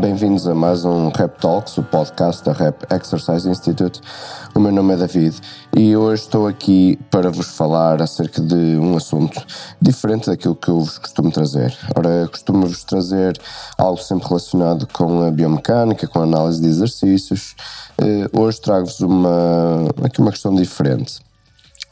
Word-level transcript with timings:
bem-vindos 0.00 0.48
a 0.48 0.54
mais 0.54 0.82
um 0.86 1.10
Rap 1.10 1.38
Talks, 1.38 1.76
o 1.76 1.82
podcast 1.82 2.42
da 2.42 2.54
Rap 2.54 2.86
Exercise 2.90 3.46
Institute. 3.46 4.00
O 4.54 4.58
meu 4.58 4.72
nome 4.72 4.94
é 4.94 4.96
David 4.96 5.38
e 5.76 5.94
hoje 5.94 6.22
estou 6.22 6.46
aqui 6.46 6.98
para 7.10 7.30
vos 7.30 7.54
falar 7.54 8.00
acerca 8.00 8.40
de 8.40 8.78
um 8.78 8.96
assunto 8.96 9.44
diferente 9.78 10.30
daquilo 10.30 10.56
que 10.56 10.68
eu 10.68 10.80
vos 10.80 10.96
costumo 10.96 11.30
trazer. 11.30 11.76
Ora, 11.94 12.26
costumo-vos 12.28 12.82
trazer 12.82 13.38
algo 13.76 14.00
sempre 14.00 14.26
relacionado 14.26 14.88
com 14.90 15.22
a 15.22 15.30
biomecânica, 15.30 16.08
com 16.08 16.20
a 16.20 16.24
análise 16.24 16.62
de 16.62 16.68
exercícios. 16.68 17.54
Eh, 17.98 18.26
hoje 18.32 18.58
trago-vos 18.58 19.00
uma, 19.00 19.86
aqui 20.02 20.18
uma 20.18 20.30
questão 20.30 20.54
diferente 20.54 21.20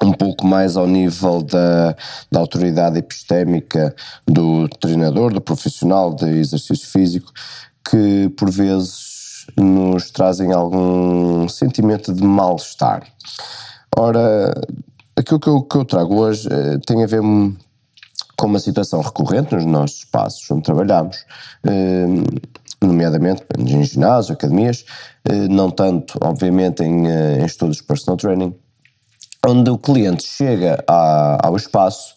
um 0.00 0.12
pouco 0.12 0.46
mais 0.46 0.76
ao 0.76 0.86
nível 0.86 1.42
da, 1.42 1.96
da 2.30 2.38
autoridade 2.38 2.98
epistémica 2.98 3.94
do 4.26 4.68
treinador, 4.68 5.32
do 5.32 5.40
profissional 5.40 6.14
de 6.14 6.26
exercício 6.26 6.86
físico, 6.86 7.32
que 7.90 8.28
por 8.36 8.50
vezes 8.50 9.46
nos 9.56 10.10
trazem 10.10 10.52
algum 10.52 11.48
sentimento 11.48 12.12
de 12.12 12.22
mal-estar. 12.22 13.02
Ora, 13.96 14.52
aquilo 15.16 15.40
que 15.40 15.48
eu, 15.48 15.62
que 15.62 15.76
eu 15.76 15.84
trago 15.84 16.16
hoje 16.16 16.48
eh, 16.50 16.78
tem 16.86 17.02
a 17.02 17.06
ver 17.06 17.22
com 18.36 18.46
uma 18.46 18.60
situação 18.60 19.00
recorrente 19.00 19.54
nos 19.54 19.64
nossos 19.64 19.98
espaços 19.98 20.48
onde 20.50 20.62
trabalhamos, 20.62 21.24
eh, 21.64 22.06
nomeadamente 22.80 23.44
em 23.58 23.82
ginásio, 23.82 24.34
academias, 24.34 24.84
eh, 25.24 25.48
não 25.48 25.70
tanto, 25.70 26.18
obviamente, 26.22 26.82
em, 26.82 27.06
em 27.08 27.44
estudos 27.44 27.78
de 27.78 27.84
personal 27.84 28.16
training, 28.16 28.54
onde 29.46 29.70
o 29.70 29.78
cliente 29.78 30.24
chega 30.24 30.84
a, 30.86 31.46
ao 31.46 31.56
espaço 31.56 32.14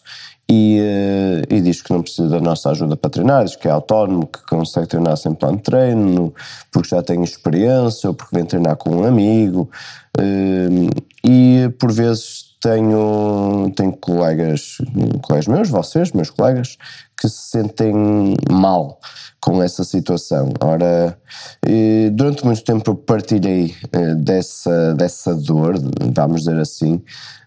e, 0.52 0.80
uh, 0.80 1.54
e, 1.54 1.60
diz 1.62 1.80
que 1.80 1.90
não 1.90 2.02
precisa 2.02 2.28
da 2.28 2.40
nossa 2.40 2.70
ajuda 2.70 2.94
para 2.94 3.08
treinar, 3.08 3.44
diz 3.44 3.56
que 3.56 3.66
é 3.66 3.70
autónomo, 3.70 4.26
que 4.26 4.44
consegue 4.46 4.86
treinar 4.86 5.16
sem 5.16 5.32
plano 5.32 5.56
de 5.56 5.62
treino, 5.62 6.34
porque 6.70 6.90
já 6.90 7.02
tem 7.02 7.22
experiência 7.24 8.10
ou 8.10 8.14
porque 8.14 8.36
vem 8.36 8.44
treinar 8.44 8.76
com 8.76 8.90
um 8.90 9.04
amigo. 9.04 9.70
Uh, 10.18 10.90
e 11.24 11.68
por 11.78 11.92
vezes 11.92 12.52
tenho, 12.62 13.72
tenho 13.76 13.92
colegas, 13.92 14.78
colegas 15.22 15.48
meus, 15.48 15.68
vocês, 15.68 16.12
meus 16.12 16.30
colegas, 16.30 16.78
que 17.20 17.28
se 17.28 17.50
sentem 17.50 17.92
mal 18.50 19.00
com 19.40 19.60
essa 19.60 19.82
situação. 19.82 20.52
Ora, 20.60 21.18
durante 22.12 22.44
muito 22.44 22.62
tempo 22.62 22.92
eu 22.92 22.94
partilhei 22.94 23.74
eh, 23.92 24.14
dessa, 24.14 24.94
dessa 24.94 25.34
dor, 25.34 25.74
vamos 26.14 26.42
dizer 26.42 26.60
assim, 26.60 27.02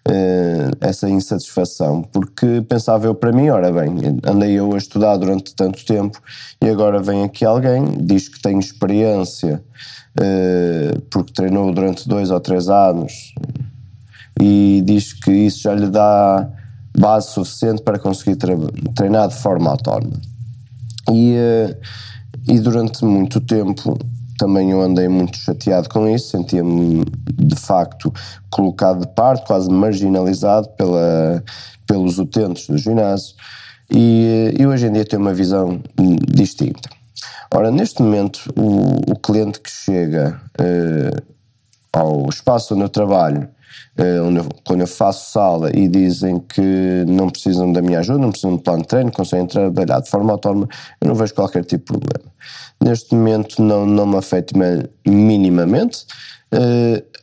eh, 0.06 0.70
essa 0.82 1.08
insatisfação, 1.08 2.02
porque 2.02 2.62
pensava 2.68 3.06
eu 3.06 3.14
para 3.14 3.32
mim, 3.32 3.48
ora 3.48 3.72
bem, 3.72 4.20
andei 4.24 4.52
eu 4.52 4.74
a 4.74 4.78
estudar 4.78 5.16
durante 5.16 5.54
tanto 5.54 5.84
tempo 5.86 6.20
e 6.62 6.68
agora 6.68 7.02
vem 7.02 7.24
aqui 7.24 7.44
alguém, 7.46 7.84
diz 8.02 8.28
que 8.28 8.40
tem 8.42 8.58
experiência, 8.58 9.64
porque 11.10 11.32
treinou 11.32 11.72
durante 11.72 12.08
dois 12.08 12.30
ou 12.30 12.40
três 12.40 12.68
anos 12.68 13.34
e 14.40 14.82
diz 14.84 15.12
que 15.12 15.30
isso 15.30 15.62
já 15.62 15.74
lhe 15.74 15.88
dá 15.88 16.48
base 16.98 17.28
suficiente 17.30 17.82
para 17.82 17.98
conseguir 17.98 18.36
treinar 18.94 19.28
de 19.28 19.34
forma 19.36 19.70
autónoma. 19.70 20.16
E, 21.10 21.34
eh, 21.36 21.76
e 22.48 22.58
durante 22.58 23.04
muito 23.04 23.40
tempo 23.40 23.98
também 24.38 24.70
eu 24.70 24.82
andei 24.82 25.08
muito 25.08 25.36
chateado 25.38 25.88
com 25.88 26.08
isso, 26.08 26.30
sentia-me 26.30 27.04
de 27.32 27.56
facto 27.56 28.12
colocado 28.50 29.00
de 29.00 29.08
parte, 29.14 29.46
quase 29.46 29.70
marginalizado 29.70 30.68
pela, 30.70 31.42
pelos 31.86 32.18
utentes 32.18 32.66
do 32.66 32.76
ginásio 32.76 33.34
e, 33.90 34.54
e 34.58 34.66
hoje 34.66 34.86
em 34.86 34.92
dia 34.92 35.04
tenho 35.04 35.22
uma 35.22 35.32
visão 35.32 35.80
distinta. 36.28 36.95
Ora, 37.52 37.70
neste 37.70 38.02
momento, 38.02 38.52
o, 38.56 39.12
o 39.12 39.18
cliente 39.18 39.60
que 39.60 39.70
chega 39.70 40.40
uh, 40.60 41.34
ao 41.92 42.28
espaço 42.28 42.74
onde 42.74 42.84
eu 42.84 42.88
trabalho 42.88 43.48
eh, 43.98 44.20
onde 44.20 44.38
eu, 44.38 44.48
quando 44.66 44.82
eu 44.82 44.86
faço 44.86 45.32
sala 45.32 45.70
e 45.74 45.88
dizem 45.88 46.38
que 46.38 47.04
não 47.06 47.30
precisam 47.30 47.72
da 47.72 47.80
minha 47.80 48.00
ajuda, 48.00 48.18
não 48.18 48.30
precisam 48.30 48.56
de 48.56 48.62
plano 48.62 48.82
de 48.82 48.88
treino, 48.88 49.10
conseguem 49.10 49.46
trabalhar 49.46 50.00
de 50.00 50.10
forma 50.10 50.32
autónoma, 50.32 50.68
eu 51.00 51.08
não 51.08 51.14
vejo 51.14 51.34
qualquer 51.34 51.64
tipo 51.64 51.94
de 51.94 52.00
problema. 52.00 52.32
Neste 52.82 53.14
momento 53.14 53.62
não, 53.62 53.86
não 53.86 54.06
me 54.06 54.18
afeta 54.18 54.52
minimamente, 55.06 56.04
uh, 56.52 57.20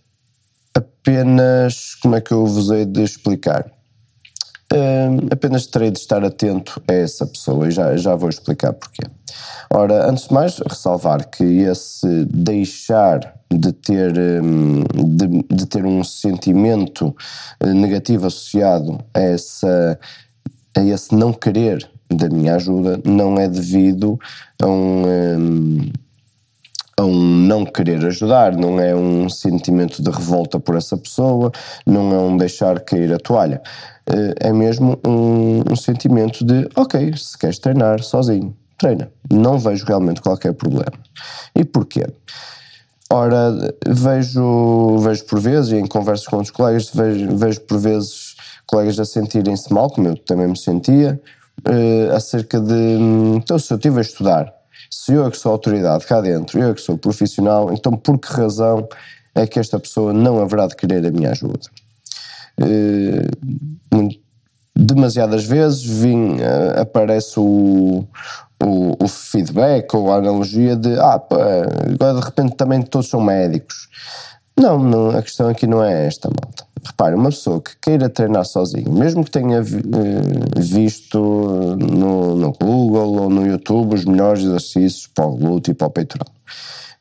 apenas, 0.73 1.93
como 2.01 2.15
é 2.15 2.21
que 2.21 2.31
eu 2.31 2.45
vos 2.45 2.71
hei 2.71 2.85
de 2.85 3.03
explicar? 3.03 3.71
Apenas 5.31 5.67
terei 5.67 5.91
de 5.91 5.99
estar 5.99 6.23
atento 6.23 6.81
a 6.87 6.93
essa 6.93 7.27
pessoa 7.27 7.67
e 7.67 7.71
já, 7.71 7.95
já 7.95 8.15
vou 8.15 8.29
explicar 8.29 8.73
porquê. 8.73 9.03
Ora, 9.69 10.09
antes 10.09 10.27
de 10.27 10.33
mais, 10.33 10.59
ressalvar 10.59 11.29
que 11.29 11.43
esse 11.43 12.25
deixar 12.25 13.35
de 13.51 13.71
ter, 13.71 14.13
de, 14.13 15.55
de 15.55 15.65
ter 15.65 15.85
um 15.85 16.03
sentimento 16.03 17.15
eh, 17.59 17.73
negativo 17.73 18.27
associado 18.27 18.99
a, 19.13 19.19
essa, 19.19 19.99
a 20.75 20.83
esse 20.83 21.13
não 21.15 21.33
querer 21.33 21.89
da 22.09 22.29
minha 22.29 22.55
ajuda 22.55 22.99
não 23.05 23.39
é 23.39 23.47
devido 23.47 24.19
a 24.61 24.67
um, 24.67 25.03
hum, 25.05 25.91
a 26.97 27.03
um 27.03 27.47
não 27.47 27.65
querer 27.65 28.05
ajudar, 28.05 28.55
não 28.55 28.79
é 28.79 28.95
um 28.95 29.27
sentimento 29.27 30.01
de 30.01 30.11
revolta 30.11 30.59
por 30.59 30.75
essa 30.75 30.95
pessoa, 30.95 31.51
não 31.85 32.13
é 32.13 32.19
um 32.19 32.37
deixar 32.37 32.79
cair 32.81 33.11
a 33.13 33.17
toalha. 33.17 33.61
Eh, 34.07 34.49
é 34.49 34.53
mesmo 34.53 34.99
um, 35.05 35.63
um 35.71 35.75
sentimento 35.75 36.43
de, 36.43 36.67
ok, 36.75 37.15
se 37.15 37.37
queres 37.37 37.59
treinar 37.59 38.01
sozinho, 38.03 38.55
treina. 38.77 39.09
Não 39.31 39.57
vejo 39.57 39.85
realmente 39.85 40.21
qualquer 40.21 40.53
problema. 40.53 40.93
E 41.55 41.63
porquê? 41.63 42.05
Ora, 43.09 43.53
vejo, 43.87 44.97
vejo 44.99 45.25
por 45.25 45.39
vezes, 45.39 45.71
e 45.71 45.75
em 45.75 45.85
conversas 45.85 46.25
com 46.27 46.37
outros 46.37 46.51
colegas, 46.51 46.89
vejo, 46.93 47.37
vejo 47.37 47.61
por 47.61 47.77
vezes 47.79 48.35
colegas 48.65 48.99
a 48.99 49.05
sentirem-se 49.05 49.71
mal, 49.71 49.89
como 49.89 50.07
eu 50.07 50.17
também 50.17 50.47
me 50.47 50.57
sentia, 50.57 51.21
uh, 51.67 52.15
acerca 52.15 52.59
de. 52.59 52.97
Então, 53.35 53.59
se 53.59 53.71
eu 53.71 53.77
estive 53.77 53.99
a 53.99 54.01
estudar, 54.01 54.53
se 54.89 55.13
eu 55.13 55.25
é 55.25 55.31
que 55.31 55.37
sou 55.37 55.51
autoridade 55.51 56.05
cá 56.07 56.21
dentro, 56.21 56.59
eu 56.59 56.71
é 56.71 56.73
que 56.73 56.81
sou 56.81 56.97
profissional, 56.97 57.71
então 57.71 57.93
por 57.93 58.17
que 58.17 58.33
razão 58.33 58.87
é 59.35 59.45
que 59.45 59.59
esta 59.59 59.79
pessoa 59.79 60.11
não 60.11 60.41
haverá 60.41 60.67
de 60.67 60.75
querer 60.75 61.05
a 61.05 61.11
minha 61.11 61.31
ajuda? 61.31 61.69
Uh, 62.59 64.23
demasiadas 64.75 65.43
vezes 65.45 65.83
vim, 65.83 66.35
uh, 66.35 66.81
aparece 66.81 67.39
o, 67.39 68.05
o, 68.61 69.03
o, 69.03 69.07
feedback 69.07 69.93
ou 69.95 70.11
a 70.11 70.17
analogia 70.17 70.75
de 70.75 70.99
ah, 70.99 71.19
pá, 71.19 71.37
agora 71.91 72.19
de 72.19 72.25
repente 72.25 72.55
também 72.55 72.81
todos 72.81 73.09
são 73.09 73.21
médicos. 73.21 73.87
Não, 74.55 74.77
não, 74.77 75.09
a 75.09 75.21
questão 75.21 75.49
aqui 75.49 75.65
não 75.65 75.83
é 75.83 76.05
esta, 76.05 76.29
malta. 76.29 76.63
Repare, 76.85 77.15
uma 77.15 77.29
pessoa 77.29 77.61
que 77.61 77.71
queira 77.81 78.09
treinar 78.09 78.45
sozinho, 78.45 78.91
mesmo 78.91 79.23
que 79.23 79.31
tenha 79.31 79.59
eh, 79.59 80.59
visto 80.59 81.17
no, 81.77 82.35
no 82.35 82.51
Google 82.51 83.21
ou 83.21 83.29
no 83.29 83.47
YouTube 83.47 83.95
os 83.95 84.03
melhores 84.03 84.43
exercícios 84.43 85.07
para 85.07 85.25
o 85.25 85.35
glúteo 85.35 85.71
e 85.71 85.73
para 85.73 85.87
o 85.87 85.89
peitoral, 85.89 86.27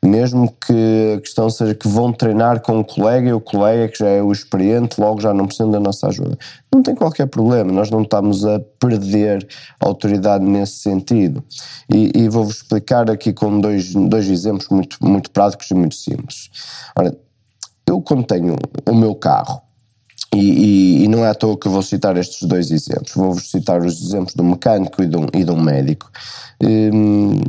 mesmo 0.03 0.53
que 0.65 1.15
a 1.17 1.21
questão 1.21 1.49
seja 1.49 1.73
que 1.73 1.87
vão 1.87 2.11
treinar 2.11 2.61
com 2.61 2.79
um 2.79 2.83
colega 2.83 3.29
e 3.29 3.33
o 3.33 3.39
colega 3.39 3.87
que 3.87 3.99
já 3.99 4.07
é 4.07 4.21
o 4.21 4.31
experiente 4.31 4.99
logo 4.99 5.21
já 5.21 5.33
não 5.33 5.47
precisa 5.47 5.69
da 5.69 5.79
nossa 5.79 6.07
ajuda. 6.07 6.37
Não 6.73 6.83
tem 6.83 6.93
qualquer 6.93 7.27
problema, 7.27 7.71
nós 7.71 7.89
não 7.89 8.01
estamos 8.01 8.45
a 8.45 8.59
perder 8.79 9.47
autoridade 9.79 10.43
nesse 10.43 10.79
sentido. 10.79 11.43
E, 11.93 12.11
e 12.15 12.29
vou-vos 12.29 12.57
explicar 12.57 13.09
aqui 13.09 13.31
com 13.31 13.59
dois, 13.59 13.93
dois 13.93 14.29
exemplos 14.29 14.67
muito, 14.69 14.97
muito 15.01 15.31
práticos 15.31 15.71
e 15.71 15.73
muito 15.73 15.95
simples. 15.95 16.49
Ora, 16.97 17.15
eu 17.87 18.01
quando 18.01 18.25
tenho 18.25 18.55
o 18.85 18.95
meu 18.95 19.15
carro, 19.15 19.61
e, 20.33 20.37
e, 20.39 21.03
e, 21.03 21.07
não 21.07 21.23
é 21.23 21.29
à 21.29 21.35
toa 21.35 21.57
que 21.57 21.69
vou 21.69 21.81
citar 21.81 22.17
estes 22.17 22.47
dois 22.47 22.71
exemplos. 22.71 23.13
Vou-vos 23.13 23.49
citar 23.49 23.81
os 23.83 24.01
exemplos 24.01 24.33
do 24.33 24.43
mecânico 24.43 25.03
e 25.03 25.07
de 25.07 25.15
um, 25.15 25.27
e 25.33 25.43
de 25.43 25.51
um 25.51 25.61
médico, 25.61 26.11
um, 26.61 27.39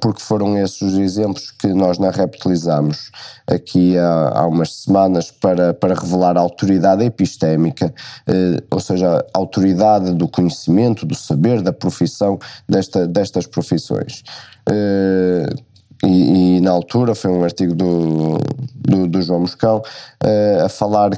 porque 0.00 0.22
foram 0.22 0.56
esses 0.56 0.80
os 0.80 0.94
exemplos 0.94 1.50
que 1.50 1.68
nós 1.68 1.98
na 1.98 2.10
REP 2.10 2.36
utilizamos 2.36 3.10
aqui 3.46 3.98
há, 3.98 4.40
há 4.40 4.46
umas 4.46 4.74
semanas 4.74 5.30
para, 5.30 5.74
para 5.74 5.94
revelar 5.94 6.36
a 6.36 6.40
autoridade 6.40 7.04
epistémica, 7.04 7.92
uh, 8.28 8.64
ou 8.70 8.80
seja, 8.80 9.24
a 9.34 9.38
autoridade 9.38 10.14
do 10.14 10.26
conhecimento, 10.26 11.04
do 11.04 11.14
saber, 11.14 11.60
da 11.60 11.72
profissão 11.72 12.38
desta, 12.68 13.06
destas 13.06 13.46
profissões. 13.46 14.22
Uh, 14.68 15.74
e, 16.06 16.56
e, 16.56 16.60
na 16.60 16.70
altura 16.70 17.14
foi 17.14 17.30
um 17.30 17.44
artigo 17.44 17.74
do, 17.74 18.38
do, 18.74 19.06
do 19.06 19.22
João 19.22 19.40
Moscão 19.40 19.78
uh, 19.78 20.64
a 20.64 20.68
falar 20.68 21.10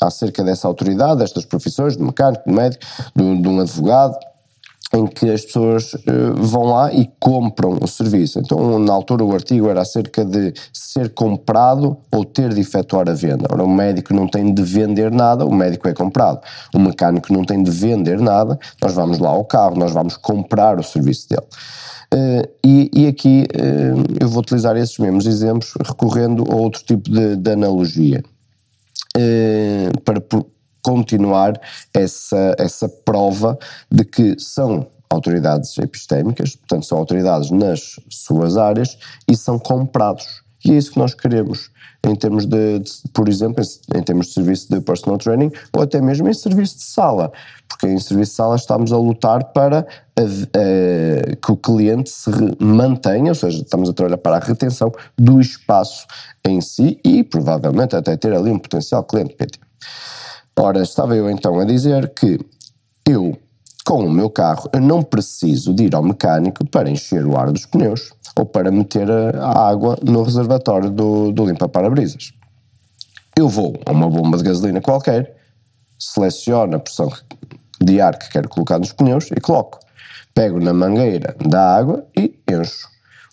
acerca 0.00 0.42
dessa 0.44 0.68
autoridade, 0.68 1.20
destas 1.20 1.44
profissões, 1.44 1.96
de 1.96 2.02
mecânico, 2.02 2.42
de 2.46 2.54
médico, 2.54 2.84
de, 3.14 3.42
de 3.42 3.48
um 3.48 3.60
advogado, 3.60 4.16
em 4.94 5.06
que 5.06 5.28
as 5.28 5.44
pessoas 5.44 5.94
uh, 5.94 6.34
vão 6.36 6.64
lá 6.64 6.92
e 6.92 7.10
compram 7.18 7.78
o 7.80 7.86
serviço. 7.88 8.38
Então, 8.38 8.78
na 8.78 8.92
altura, 8.92 9.24
o 9.24 9.32
artigo 9.32 9.68
era 9.68 9.82
acerca 9.82 10.24
de 10.24 10.54
ser 10.72 11.12
comprado 11.12 11.96
ou 12.12 12.24
ter 12.24 12.54
de 12.54 12.60
efetuar 12.60 13.08
a 13.08 13.14
venda. 13.14 13.46
Ora, 13.50 13.64
o 13.64 13.68
médico 13.68 14.14
não 14.14 14.28
tem 14.28 14.52
de 14.52 14.62
vender 14.62 15.10
nada, 15.10 15.44
o 15.44 15.52
médico 15.52 15.88
é 15.88 15.92
comprado. 15.92 16.40
O 16.74 16.78
mecânico 16.78 17.32
não 17.32 17.44
tem 17.44 17.62
de 17.62 17.70
vender 17.70 18.20
nada, 18.20 18.58
nós 18.80 18.94
vamos 18.94 19.18
lá 19.18 19.30
ao 19.30 19.44
carro, 19.44 19.76
nós 19.76 19.92
vamos 19.92 20.16
comprar 20.16 20.78
o 20.78 20.82
serviço 20.82 21.28
dele. 21.28 21.42
Uh, 22.14 22.48
e, 22.64 22.90
e, 22.94 23.06
aqui 23.08 23.46
uh, 23.52 24.04
eu 24.20 24.28
vou 24.28 24.40
utilizar 24.40 24.76
esses 24.76 24.96
mesmos 24.98 25.26
exemplos 25.26 25.74
recorrendo 25.84 26.44
a 26.48 26.54
outro 26.54 26.82
tipo 26.84 27.10
de, 27.10 27.34
de 27.34 27.50
analogia. 27.50 28.22
Para 30.04 30.20
continuar 30.82 31.60
essa, 31.92 32.54
essa 32.58 32.88
prova 32.88 33.58
de 33.90 34.04
que 34.04 34.38
são 34.38 34.86
autoridades 35.10 35.76
epistémicas, 35.78 36.56
portanto 36.56 36.86
são 36.86 36.98
autoridades 36.98 37.50
nas 37.50 37.98
suas 38.08 38.56
áreas 38.56 38.96
e 39.28 39.36
são 39.36 39.58
comprados. 39.58 40.45
E 40.64 40.72
é 40.72 40.74
isso 40.74 40.92
que 40.92 40.98
nós 40.98 41.14
queremos 41.14 41.70
em 42.04 42.14
termos 42.14 42.46
de, 42.46 42.78
de, 42.78 42.90
por 43.12 43.28
exemplo, 43.28 43.64
em 43.94 44.02
termos 44.02 44.28
de 44.28 44.32
serviço 44.34 44.68
de 44.72 44.80
personal 44.80 45.18
training 45.18 45.50
ou 45.72 45.82
até 45.82 46.00
mesmo 46.00 46.28
em 46.28 46.34
serviço 46.34 46.76
de 46.76 46.84
sala, 46.84 47.32
porque 47.68 47.86
em 47.86 47.98
serviço 47.98 48.30
de 48.32 48.36
sala 48.36 48.56
estamos 48.56 48.92
a 48.92 48.96
lutar 48.96 49.44
para 49.52 49.86
a, 50.16 50.22
a, 50.22 51.36
que 51.36 51.52
o 51.52 51.56
cliente 51.56 52.10
se 52.10 52.30
mantenha, 52.60 53.30
ou 53.30 53.34
seja, 53.34 53.62
estamos 53.62 53.88
a 53.88 53.92
trabalhar 53.92 54.18
para 54.18 54.36
a 54.36 54.40
retenção 54.40 54.92
do 55.16 55.40
espaço 55.40 56.06
em 56.44 56.60
si 56.60 57.00
e 57.04 57.24
provavelmente 57.24 57.96
até 57.96 58.16
ter 58.16 58.32
ali 58.32 58.50
um 58.50 58.58
potencial 58.58 59.02
cliente 59.04 59.34
PT. 59.34 59.58
Ora, 60.58 60.80
estava 60.80 61.14
eu 61.14 61.28
então 61.28 61.58
a 61.60 61.64
dizer 61.64 62.12
que 62.14 62.38
eu, 63.06 63.36
com 63.86 64.04
o 64.04 64.10
meu 64.10 64.28
carro, 64.28 64.68
eu 64.72 64.80
não 64.80 65.00
preciso 65.00 65.72
de 65.72 65.84
ir 65.84 65.94
ao 65.94 66.02
mecânico 66.02 66.66
para 66.66 66.90
encher 66.90 67.24
o 67.24 67.38
ar 67.38 67.52
dos 67.52 67.64
pneus 67.66 68.10
ou 68.36 68.44
para 68.44 68.68
meter 68.72 69.08
a 69.08 69.68
água 69.68 69.96
no 70.02 70.24
reservatório 70.24 70.90
do, 70.90 71.30
do 71.30 71.46
limpa-parabrisas. 71.46 72.32
Eu 73.38 73.48
vou 73.48 73.78
a 73.86 73.92
uma 73.92 74.10
bomba 74.10 74.36
de 74.38 74.42
gasolina 74.42 74.80
qualquer, 74.80 75.36
seleciono 75.96 76.76
a 76.76 76.80
pressão 76.80 77.12
de 77.80 78.00
ar 78.00 78.18
que 78.18 78.28
quero 78.28 78.48
colocar 78.48 78.80
nos 78.80 78.92
pneus 78.92 79.30
e 79.30 79.40
coloco. 79.40 79.78
Pego 80.34 80.58
na 80.58 80.72
mangueira 80.72 81.36
da 81.46 81.76
água 81.76 82.04
e 82.18 82.36
encho 82.50 82.88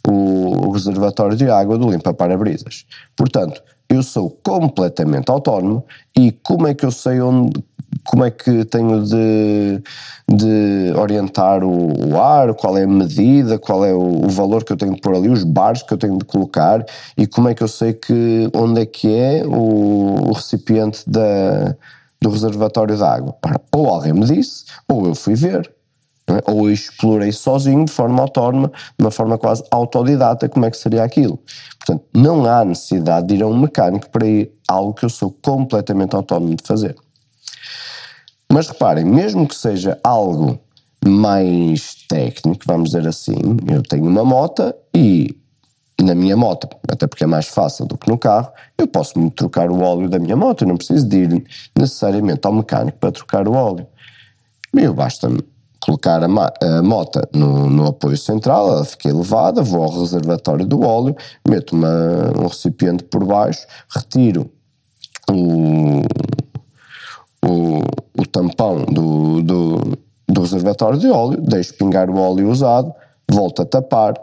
o, 0.08 0.70
reservatório 0.70 1.36
de 1.36 1.50
água 1.50 1.80
do 1.80 1.90
limpa-parabrisas. 1.90 2.86
Portanto, 3.16 3.64
eu 3.90 4.04
sou 4.04 4.30
completamente 4.44 5.32
autónomo 5.32 5.84
e 6.16 6.32
como 6.32 6.68
é 6.68 6.76
que 6.76 6.86
eu 6.86 6.92
sei 6.92 7.22
onde, 7.22 7.64
como 8.06 8.24
é 8.24 8.32
que 8.32 8.66
tenho 8.66 9.04
de, 9.04 9.82
de 10.30 10.94
orientar 10.98 11.64
o, 11.64 12.10
o, 12.10 12.20
ar, 12.20 12.54
qual 12.54 12.78
é 12.78 12.84
a 12.84 12.88
medida, 12.88 13.58
qual 13.58 13.86
é 13.86 13.94
o, 13.94 14.26
o, 14.26 14.30
valor 14.30 14.64
que 14.64 14.74
eu 14.74 14.78
tenho 14.78 14.94
de 14.94 15.02
pôr 15.02 15.16
ali, 15.16 15.30
os 15.30 15.44
bares 15.44 15.84
que 15.84 15.94
eu 15.94 15.98
tenho 15.98 16.18
de 16.18 16.26
colocar 16.26 16.86
e 17.18 17.26
como 17.26 17.50
é 17.50 17.54
que 17.54 17.64
eu 17.64 17.68
sei 17.68 17.94
que 17.94 18.50
onde 18.54 18.82
é 18.82 18.86
que 18.86 19.14
é 19.14 19.46
o, 19.46 20.30
o 20.30 20.32
recipiente 20.34 21.04
da, 21.08 21.76
do 22.22 22.30
reservatório 22.30 22.96
de 22.96 23.04
água. 23.04 23.36
Ou 23.72 23.88
alguém 23.88 24.14
me 24.14 24.26
disse, 24.26 24.66
ou 24.88 25.06
eu 25.08 25.16
fui 25.16 25.36
ver. 25.36 25.72
É? 26.28 26.42
Ou 26.50 26.70
eu 26.70 26.74
explorei 26.74 27.34
sozinho, 27.34 27.84
de 27.84 27.92
forma 27.92 28.22
autónoma, 28.22 28.70
de 28.98 29.04
uma 29.04 29.12
forma 29.12 29.38
quase 29.38 29.64
autodidata, 29.70 30.48
como 30.48 30.66
é 30.66 30.72
que 30.72 30.78
seria 30.78 31.04
aquilo. 31.04 31.38
Portanto, 31.80 32.06
não 32.14 32.46
há 32.46 32.64
necessidade 32.64 33.28
de 33.28 33.36
ir 33.36 33.44
a 33.44 33.48
um 33.48 33.60
mecânico 33.60 34.10
para 34.10 34.26
ir 34.26 34.52
algo 34.68 34.94
que 34.94 35.04
eu 35.04 35.10
sou 35.10 35.36
completamente 35.42 36.16
autónomo 36.16 36.56
de 36.56 36.64
fazer. 36.66 36.96
Mas 38.54 38.68
reparem, 38.68 39.04
mesmo 39.04 39.48
que 39.48 39.56
seja 39.56 40.00
algo 40.04 40.60
mais 41.04 41.96
técnico, 42.08 42.64
vamos 42.68 42.92
dizer 42.92 43.08
assim, 43.08 43.34
eu 43.68 43.82
tenho 43.82 44.06
uma 44.06 44.24
moto 44.24 44.72
e 44.96 45.36
na 46.00 46.14
minha 46.14 46.38
moto, 46.38 46.68
até 46.88 47.08
porque 47.08 47.24
é 47.24 47.28
mais 47.28 47.48
fácil 47.48 47.88
do 47.88 47.98
que 47.98 48.08
no 48.08 48.16
carro, 48.16 48.52
eu 48.78 48.86
posso 48.86 49.18
me 49.18 49.32
trocar 49.32 49.72
o 49.72 49.82
óleo 49.82 50.08
da 50.08 50.20
minha 50.20 50.36
moto, 50.36 50.64
eu 50.64 50.68
não 50.68 50.78
preciso 50.78 51.08
de 51.08 51.18
ir 51.18 51.44
necessariamente 51.76 52.42
ao 52.46 52.54
mecânico 52.54 53.00
para 53.00 53.12
trocar 53.12 53.48
o 53.48 53.54
óleo. 53.54 53.88
Eu 54.72 54.94
basta-me 54.94 55.40
colocar 55.80 56.22
a, 56.24 56.28
a 56.28 56.84
mota 56.84 57.28
no, 57.34 57.68
no, 57.68 57.88
apoio 57.88 58.18
central, 58.18 58.70
ela 58.70 58.86
fica 58.86 59.10
elevada, 59.10 59.64
vou 59.64 59.82
ao 59.82 60.00
reservatório 60.00 60.66
do 60.68 60.82
óleo, 60.82 61.16
meto 61.48 61.76
uma, 61.76 62.32
um 62.40 62.46
recipiente 62.46 63.04
por 63.04 63.26
baixo, 63.26 63.66
retiro 63.90 64.48
o, 65.28 66.04
o, 67.44 67.82
o 68.20 68.26
tampão 68.26 68.86
do, 68.86 69.42
do, 69.42 69.98
do 70.28 70.42
reservatório 70.42 70.98
de 70.98 71.10
óleo, 71.10 71.42
deixo 71.42 71.74
pingar 71.76 72.10
o 72.10 72.18
óleo 72.18 72.50
usado, 72.50 72.94
volto 73.30 73.62
a 73.62 73.66
tapar 73.66 74.14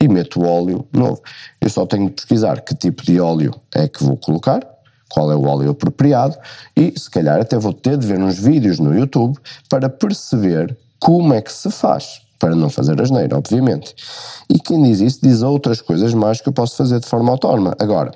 e 0.00 0.08
meto 0.08 0.40
o 0.40 0.46
óleo 0.46 0.86
novo. 0.92 1.20
Eu 1.60 1.70
só 1.70 1.86
tenho 1.86 2.06
de 2.06 2.14
pesquisar 2.14 2.60
que 2.60 2.74
tipo 2.74 3.04
de 3.04 3.20
óleo 3.20 3.54
é 3.74 3.88
que 3.88 4.02
vou 4.02 4.16
colocar, 4.16 4.66
qual 5.08 5.32
é 5.32 5.36
o 5.36 5.46
óleo 5.46 5.70
apropriado 5.70 6.36
e 6.76 6.92
se 6.98 7.10
calhar 7.10 7.40
até 7.40 7.58
vou 7.58 7.72
ter 7.72 7.96
de 7.96 8.06
ver 8.06 8.20
uns 8.20 8.38
vídeos 8.38 8.78
no 8.78 8.96
YouTube 8.96 9.38
para 9.68 9.88
perceber 9.88 10.76
como 11.00 11.32
é 11.32 11.40
que 11.40 11.52
se 11.52 11.70
faz, 11.70 12.20
para 12.38 12.54
não 12.54 12.68
fazer 12.68 13.00
asneira, 13.00 13.36
obviamente. 13.36 13.94
E 14.50 14.58
quem 14.58 14.82
diz 14.82 15.00
isso 15.00 15.20
diz 15.22 15.42
outras 15.42 15.80
coisas 15.80 16.12
mais 16.12 16.40
que 16.40 16.48
eu 16.48 16.52
posso 16.52 16.76
fazer 16.76 17.00
de 17.00 17.06
forma 17.06 17.30
autónoma. 17.30 17.74
Agora, 17.78 18.12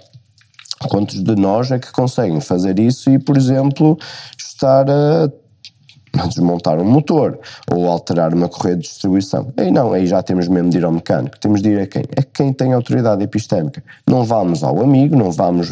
quantos 0.88 1.22
de 1.22 1.36
nós 1.36 1.70
é 1.70 1.78
que 1.78 1.90
conseguem 1.92 2.40
fazer 2.40 2.78
isso 2.78 3.10
e, 3.10 3.18
por 3.18 3.36
exemplo, 3.36 3.98
estar 4.38 4.88
a 4.90 6.26
desmontar 6.26 6.78
um 6.78 6.84
motor 6.84 7.38
ou 7.70 7.88
alterar 7.88 8.34
uma 8.34 8.48
correia 8.48 8.76
de 8.76 8.82
distribuição. 8.82 9.52
Aí 9.56 9.70
não, 9.70 9.92
aí 9.92 10.06
já 10.06 10.22
temos 10.22 10.46
mesmo 10.48 10.70
de 10.70 10.78
ir 10.78 10.84
ao 10.84 10.92
mecânico. 10.92 11.38
Temos 11.38 11.62
de 11.62 11.70
ir 11.70 11.80
a 11.80 11.86
quem? 11.86 12.02
É 12.16 12.22
quem 12.22 12.52
tem 12.52 12.72
autoridade 12.72 13.22
epistémica. 13.22 13.82
Não 14.06 14.24
vamos 14.24 14.62
ao 14.62 14.80
amigo, 14.82 15.16
não 15.16 15.30
vamos 15.30 15.70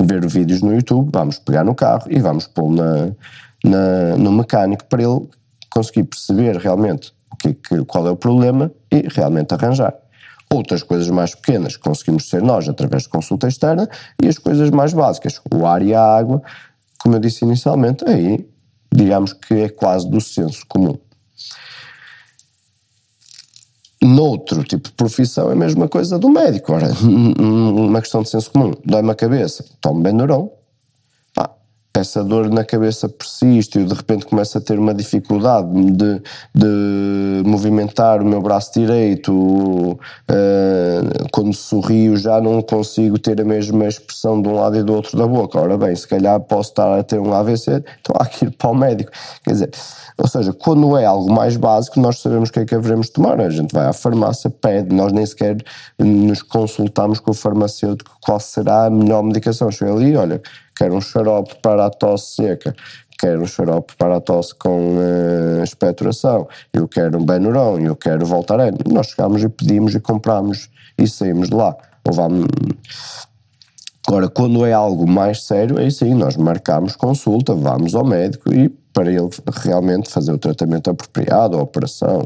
ver 0.00 0.26
vídeos 0.26 0.62
no 0.62 0.72
YouTube, 0.72 1.10
vamos 1.12 1.38
pegar 1.38 1.64
no 1.64 1.74
carro 1.74 2.04
e 2.08 2.20
vamos 2.20 2.46
pôr 2.46 2.70
na, 2.70 3.10
na, 3.64 4.16
no 4.16 4.30
mecânico 4.30 4.84
para 4.84 5.02
ele 5.02 5.28
conseguir 5.68 6.04
perceber 6.04 6.56
realmente 6.56 7.12
o 7.32 7.36
que, 7.36 7.54
que, 7.54 7.84
qual 7.84 8.06
é 8.06 8.10
o 8.10 8.16
problema 8.16 8.70
e 8.90 9.08
realmente 9.08 9.52
arranjar. 9.54 9.94
Outras 10.52 10.82
coisas 10.82 11.08
mais 11.08 11.34
pequenas 11.34 11.76
conseguimos 11.76 12.28
ser 12.28 12.42
nós 12.42 12.68
através 12.68 13.04
de 13.04 13.08
consulta 13.08 13.48
externa 13.48 13.88
e 14.22 14.28
as 14.28 14.36
coisas 14.36 14.70
mais 14.70 14.92
básicas, 14.92 15.40
o 15.52 15.64
ar 15.66 15.82
e 15.82 15.94
a 15.94 16.02
água, 16.02 16.42
como 17.00 17.16
eu 17.16 17.20
disse 17.20 17.44
inicialmente, 17.44 18.04
aí 18.06 18.46
digamos 18.94 19.32
que 19.32 19.54
é 19.54 19.68
quase 19.68 20.08
do 20.08 20.20
senso 20.20 20.64
comum. 20.68 20.98
Noutro 24.02 24.64
tipo 24.64 24.88
de 24.88 24.94
profissão 24.94 25.48
é 25.48 25.52
a 25.52 25.56
mesma 25.56 25.88
coisa 25.88 26.18
do 26.18 26.28
médico. 26.28 26.72
Ora, 26.72 26.88
uma 27.38 28.00
questão 28.00 28.22
de 28.22 28.28
senso 28.28 28.50
comum. 28.50 28.72
Dói-me 28.84 29.10
a 29.10 29.14
cabeça, 29.14 29.64
tomo 29.80 30.02
Benuron, 30.02 30.50
essa 31.94 32.24
dor 32.24 32.48
na 32.48 32.64
cabeça 32.64 33.08
persiste 33.08 33.78
e 33.78 33.84
de 33.84 33.94
repente 33.94 34.24
começo 34.24 34.56
a 34.56 34.60
ter 34.60 34.78
uma 34.78 34.94
dificuldade 34.94 35.68
de, 35.92 36.22
de 36.54 37.42
movimentar 37.44 38.22
o 38.22 38.24
meu 38.24 38.40
braço 38.40 38.72
direito, 38.72 39.32
uh, 39.32 39.98
quando 41.30 41.52
sorrio 41.52 42.16
já 42.16 42.40
não 42.40 42.62
consigo 42.62 43.18
ter 43.18 43.40
a 43.40 43.44
mesma 43.44 43.86
expressão 43.86 44.40
de 44.40 44.48
um 44.48 44.54
lado 44.54 44.78
e 44.78 44.82
do 44.82 44.94
outro 44.94 45.18
da 45.18 45.26
boca. 45.26 45.60
Ora 45.60 45.76
bem, 45.76 45.94
se 45.94 46.08
calhar 46.08 46.40
posso 46.40 46.70
estar 46.70 46.98
a 46.98 47.02
ter 47.02 47.18
um 47.18 47.32
AVC, 47.32 47.84
então 48.00 48.16
há 48.18 48.24
que 48.24 48.46
ir 48.46 48.50
para 48.52 48.70
o 48.70 48.74
médico. 48.74 49.12
Quer 49.44 49.52
dizer, 49.52 49.70
ou 50.16 50.28
seja, 50.28 50.52
quando 50.52 50.96
é 50.96 51.04
algo 51.04 51.30
mais 51.30 51.56
básico, 51.56 52.00
nós 52.00 52.20
sabemos 52.20 52.48
o 52.48 52.52
que 52.52 52.60
é 52.60 52.64
que 52.64 52.74
haveremos 52.74 53.06
de 53.06 53.12
tomar. 53.12 53.40
A 53.40 53.50
gente 53.50 53.72
vai 53.72 53.86
à 53.86 53.92
farmácia, 53.92 54.48
pede, 54.48 54.94
nós 54.94 55.12
nem 55.12 55.26
sequer 55.26 55.56
nos 55.98 56.42
consultamos 56.42 57.20
com 57.20 57.32
o 57.32 57.34
farmacêutico 57.34 58.16
qual 58.20 58.40
será 58.40 58.86
a 58.86 58.90
melhor 58.90 59.22
medicação. 59.22 59.70
Chega 59.70 59.92
ali, 59.92 60.16
olha, 60.16 60.40
quero 60.76 60.94
um 60.94 61.00
xarope 61.00 61.56
para 61.62 61.86
a 61.86 61.90
tosse 61.90 62.36
seca, 62.36 62.74
quero 63.18 63.42
um 63.42 63.46
xarope 63.46 63.94
para 63.96 64.16
a 64.16 64.20
tosse 64.20 64.54
com 64.54 64.96
uh, 64.96 65.62
expectoração, 65.62 66.48
eu 66.72 66.88
quero 66.88 67.18
um 67.18 67.24
Benuron, 67.24 67.78
eu 67.78 67.94
quero 67.94 68.26
Voltaren. 68.26 68.72
Nós 68.90 69.08
chegamos 69.08 69.42
e 69.42 69.48
pedimos 69.48 69.94
e 69.94 70.00
compramos 70.00 70.68
e 70.98 71.06
saímos 71.06 71.48
de 71.48 71.54
lá. 71.54 71.76
Ou 72.04 72.12
vamos... 72.12 72.46
Agora, 74.08 74.28
quando 74.28 74.66
é 74.66 74.72
algo 74.72 75.06
mais 75.08 75.44
sério, 75.44 75.78
aí 75.78 75.90
sim, 75.90 76.12
nós 76.14 76.36
marcamos 76.36 76.96
consulta, 76.96 77.54
vamos 77.54 77.94
ao 77.94 78.04
médico 78.04 78.52
e 78.52 78.68
para 78.92 79.10
ele 79.10 79.28
realmente 79.62 80.10
fazer 80.10 80.32
o 80.32 80.38
tratamento 80.38 80.90
apropriado, 80.90 81.56
a 81.56 81.62
operação, 81.62 82.24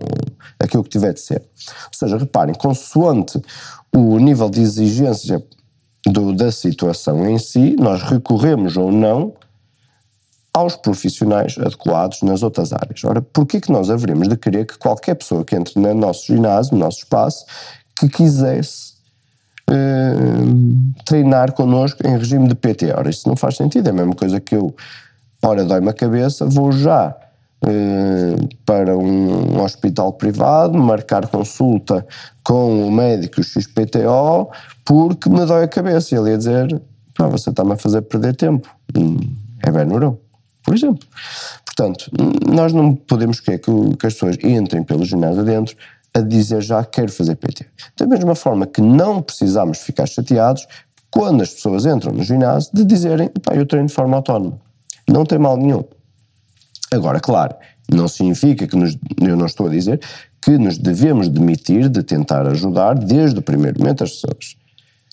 aquilo 0.59 0.83
que 0.83 0.89
tiver 0.89 1.13
de 1.13 1.21
ser. 1.21 1.43
Ou 1.43 1.93
seja, 1.93 2.17
reparem, 2.17 2.55
consoante 2.55 3.41
o 3.95 4.19
nível 4.19 4.51
de 4.51 4.63
exigência 4.63 5.43
do, 6.07 6.33
da 6.33 6.53
situação 6.53 7.29
em 7.29 7.39
si, 7.39 7.77
nós 7.79 8.03
recorremos 8.03 8.77
ou 8.77 8.93
não 8.93 9.35
aos 10.55 10.77
profissionais 10.77 11.57
adequados 11.59 12.23
nas 12.23 12.43
outras 12.43 12.73
áreas. 12.73 13.05
Ora, 13.05 13.21
porquê 13.21 13.61
que 13.61 13.71
nós 13.71 13.91
haveremos 13.91 14.29
de 14.29 14.37
querer 14.37 14.67
que 14.67 14.79
qualquer 14.79 15.15
pessoa 15.15 15.45
que 15.45 15.55
entre 15.55 15.79
no 15.79 15.93
nosso 15.95 16.27
ginásio, 16.27 16.75
no 16.75 16.81
nosso 16.81 16.99
espaço, 16.99 17.45
que 17.99 18.09
quisesse 18.09 18.95
eh, 19.69 20.15
treinar 21.05 21.53
connosco 21.53 22.07
em 22.07 22.17
regime 22.17 22.49
de 22.49 22.55
PT? 22.55 22.91
Ora, 22.93 23.11
isso 23.11 23.29
não 23.29 23.37
faz 23.37 23.57
sentido, 23.57 23.89
é 23.89 23.91
a 23.91 23.95
mesma 23.95 24.15
coisa 24.15 24.41
que 24.41 24.55
eu, 24.55 24.75
ora, 25.43 25.63
dói-me 25.63 25.91
a 25.91 25.93
cabeça, 25.93 26.47
vou 26.47 26.73
já 26.73 27.15
para 28.65 28.97
um 28.97 29.63
hospital 29.63 30.13
privado, 30.13 30.79
marcar 30.79 31.27
consulta 31.27 32.07
com 32.45 32.87
o 32.87 32.91
médico 32.91 33.43
XPTO, 33.43 34.51
porque 34.85 35.29
me 35.29 35.45
dói 35.45 35.65
a 35.65 35.69
cabeça. 35.69 36.15
E 36.15 36.19
ele 36.19 36.31
ia 36.31 36.39
dizer: 36.39 36.81
Pá, 37.15 37.27
você 37.27 37.51
está-me 37.51 37.73
a 37.73 37.77
fazer 37.77 38.03
perder 38.03 38.37
tempo. 38.37 38.69
É 39.65 39.71
bem 39.71 39.87
neurão, 39.87 40.19
por 40.63 40.75
exemplo. 40.75 41.07
Portanto, 41.65 42.11
nós 42.47 42.73
não 42.73 42.95
podemos 42.95 43.41
querer 43.41 43.59
que, 43.59 43.71
que 43.97 44.07
as 44.07 44.15
pessoas 44.15 44.37
entrem 44.43 44.83
pelo 44.83 45.05
ginásio 45.05 45.41
adentro 45.41 45.77
a 46.15 46.21
dizer 46.21 46.63
já 46.63 46.85
quero 46.85 47.13
fazer 47.13 47.37
PT. 47.37 47.67
Da 47.97 48.07
mesma 48.07 48.35
forma 48.35 48.67
que 48.67 48.81
não 48.81 49.21
precisamos 49.21 49.79
ficar 49.79 50.07
chateados 50.07 50.67
quando 51.11 51.43
as 51.43 51.51
pessoas 51.51 51.85
entram 51.85 52.13
no 52.13 52.23
ginásio 52.23 52.71
de 52.73 52.85
dizerem 52.85 53.29
pá, 53.43 53.55
eu 53.55 53.67
treino 53.67 53.89
de 53.89 53.95
forma 53.95 54.17
autónoma. 54.17 54.59
Não 55.09 55.25
tem 55.25 55.39
mal 55.39 55.57
nenhum. 55.57 55.85
Agora, 56.93 57.21
claro, 57.21 57.55
não 57.93 58.09
significa 58.09 58.67
que 58.67 58.77
nos, 58.77 58.97
eu 59.21 59.37
não 59.37 59.47
estou 59.47 59.67
a 59.67 59.71
dizer 59.71 60.01
que 60.41 60.57
nos 60.59 60.79
devemos 60.79 61.29
demitir 61.29 61.89
de 61.89 62.03
tentar 62.03 62.47
ajudar 62.47 62.95
desde 62.95 63.39
o 63.39 63.43
primeiro 63.43 63.81
momento 63.81 64.05
as 64.05 64.13
pessoas. 64.13 64.57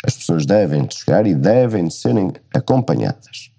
As 0.06 0.16
pessoas 0.16 0.46
devem 0.46 0.86
de 0.86 0.96
chegar 0.96 1.26
e 1.26 1.34
devem 1.34 1.88
de 1.88 1.94
serem 1.94 2.32
acompanhadas. 2.54 3.52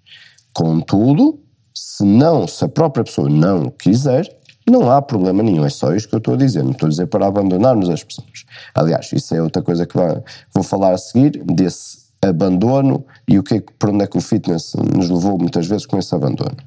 Contudo, 0.53 1.39
se 1.73 2.05
não, 2.05 2.47
se 2.47 2.63
a 2.63 2.69
própria 2.69 3.03
pessoa 3.03 3.29
não 3.29 3.69
quiser, 3.69 4.29
não 4.69 4.89
há 4.89 5.01
problema 5.01 5.43
nenhum, 5.43 5.65
é 5.65 5.69
só 5.69 5.93
isto 5.93 6.09
que 6.09 6.15
eu 6.15 6.19
estou 6.19 6.35
a 6.35 6.37
dizer, 6.37 6.63
não 6.63 6.71
estou 6.71 6.87
a 6.87 6.89
dizer 6.89 7.07
para 7.07 7.27
abandonarmos 7.27 7.89
as 7.89 8.03
pessoas. 8.03 8.45
Aliás, 8.73 9.11
isso 9.11 9.35
é 9.35 9.41
outra 9.41 9.61
coisa 9.61 9.85
que 9.85 9.95
vou 10.53 10.63
falar 10.63 10.93
a 10.93 10.97
seguir, 10.97 11.43
desse 11.43 12.05
abandono 12.21 13.05
e 13.27 13.37
o 13.37 13.43
que 13.43 13.55
é, 13.55 13.63
para 13.77 13.91
onde 13.91 14.03
é 14.03 14.07
que 14.07 14.17
o 14.17 14.21
fitness 14.21 14.73
nos 14.95 15.09
levou 15.09 15.37
muitas 15.37 15.67
vezes 15.67 15.85
com 15.85 15.97
esse 15.99 16.13
abandono. 16.15 16.57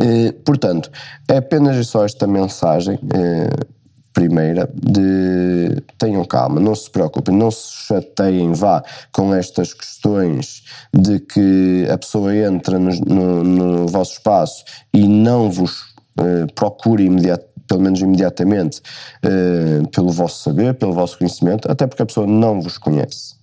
Eh, 0.00 0.32
portanto, 0.44 0.90
é 1.28 1.38
apenas 1.38 1.86
só 1.86 2.04
esta 2.04 2.26
mensagem 2.26 2.98
eh, 3.14 3.66
primeira 4.12 4.70
de 4.72 5.82
tenham 5.98 6.24
calma, 6.24 6.60
não 6.60 6.74
se 6.74 6.88
preocupem, 6.88 7.36
não 7.36 7.50
se 7.50 7.86
chateiem, 7.86 8.52
vá 8.52 8.82
com 9.12 9.34
estas 9.34 9.74
questões 9.74 10.62
de 10.94 11.18
que 11.18 11.86
a 11.90 11.98
pessoa 11.98 12.34
entra 12.34 12.78
no, 12.78 12.90
no, 12.92 13.44
no 13.44 13.86
vosso 13.88 14.12
espaço 14.12 14.64
e 14.92 15.06
não 15.06 15.50
vos 15.50 15.94
eh, 16.18 16.46
procure 16.54 17.04
imediatamente 17.04 17.54
pelo 17.66 17.80
menos 17.80 18.00
imediatamente, 18.00 18.82
eh, 19.22 19.82
pelo 19.90 20.10
vosso 20.10 20.42
saber, 20.42 20.74
pelo 20.74 20.92
vosso 20.92 21.18
conhecimento, 21.18 21.70
até 21.70 21.86
porque 21.86 22.02
a 22.02 22.06
pessoa 22.06 22.26
não 22.26 22.60
vos 22.60 22.78
conhece. 22.78 23.34